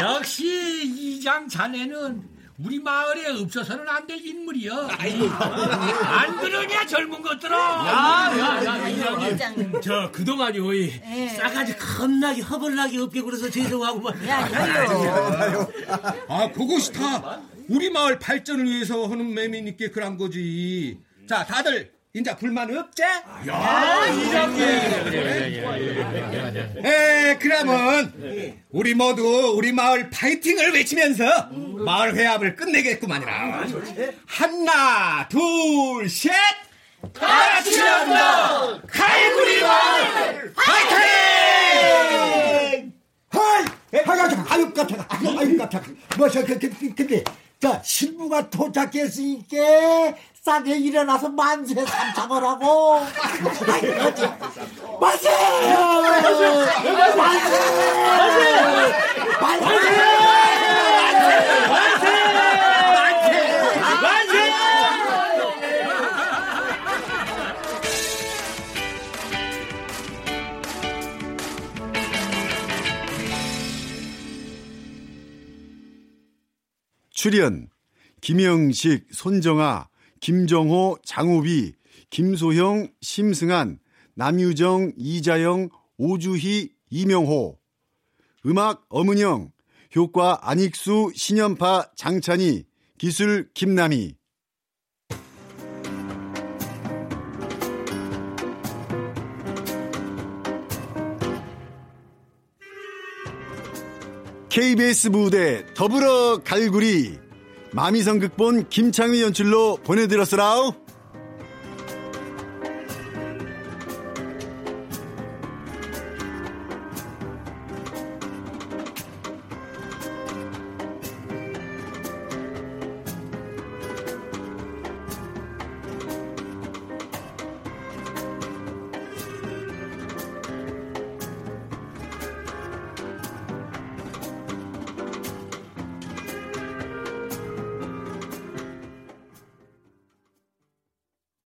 역시 0.00 0.86
이장 0.86 1.46
자네는 1.46 2.31
우리 2.58 2.78
마을에 2.78 3.28
없어서는 3.40 3.88
안 3.88 4.06
될 4.06 4.24
인물이여. 4.24 4.88
안 4.88 6.36
그러냐 6.40 6.86
젊은 6.86 7.22
것들아. 7.22 7.56
야야야 7.56 8.60
저 9.80 10.10
그동안이 10.12 10.58
어이 10.60 10.90
싸가지 11.36 11.76
겁나게 11.76 12.42
허벌나게 12.42 12.98
없게 12.98 13.20
그래서 13.22 13.48
죄송하고만 13.50 14.14
아, 16.28 16.50
그것이 16.52 16.92
다 16.92 17.40
우리 17.68 17.90
마을 17.90 18.18
발전을 18.18 18.64
위해서 18.66 19.06
하는 19.06 19.32
맴이니까 19.34 19.90
그런 19.92 20.16
거지. 20.16 20.98
자, 21.28 21.44
다들 21.46 21.92
인자 22.14 22.36
불만 22.36 22.76
없제? 22.76 23.04
야, 23.04 24.04
이장님. 24.06 24.60
에, 26.84 27.38
그러면 27.40 28.62
우리 28.68 28.92
모두 28.94 29.54
우리 29.56 29.72
마을 29.72 30.10
파이팅을 30.10 30.74
외치면서 30.74 31.48
마을 31.86 32.14
회합을 32.14 32.54
끝내겠구만이라. 32.56 33.64
하나, 34.26 35.26
둘, 35.30 36.06
셋! 36.10 36.32
같이 37.14 37.80
한다! 37.80 38.78
칼구리 38.86 39.62
마을 39.62 40.52
파이팅! 40.52 40.92
헐! 43.34 43.64
아유, 44.06 44.44
아유, 44.50 44.70
깜짝아. 44.74 45.06
아유, 45.08 45.38
아유, 45.38 45.56
깜짝아. 45.56 45.84
뭐, 46.18 46.28
저, 46.28 46.44
그, 46.44 46.58
그, 46.58 47.24
그, 47.62 47.68
저, 47.68 47.80
신부가 47.84 48.50
도착했으니까, 48.50 49.56
싸게 50.42 50.76
일어나서 50.78 51.28
만세 51.28 51.74
삼창을 51.86 52.42
하고. 52.42 53.06
그렇지. 53.80 54.22
만세! 55.00 55.30
만세! 57.16 57.52
만세! 58.10 58.52
만세! 59.40 60.11
출연 77.22 77.68
김영식, 78.20 79.06
손정아, 79.12 79.88
김정호, 80.18 80.98
장우비, 81.04 81.72
김소형, 82.10 82.88
심승한, 83.00 83.78
남유정, 84.14 84.94
이자영, 84.96 85.68
오주희, 85.98 86.70
이명호. 86.90 87.60
음악 88.46 88.84
엄은영 88.88 89.52
효과 89.94 90.40
안익수, 90.42 91.12
신연파, 91.14 91.92
장찬희 91.94 92.64
기술 92.98 93.48
김남희 93.54 94.16
KBS 104.52 105.08
무대 105.08 105.64
더불어 105.72 106.36
갈구리 106.44 107.18
마미성 107.72 108.18
극본 108.18 108.68
김창휘 108.68 109.22
연출로 109.22 109.78
보내드렸으라우. 109.82 110.74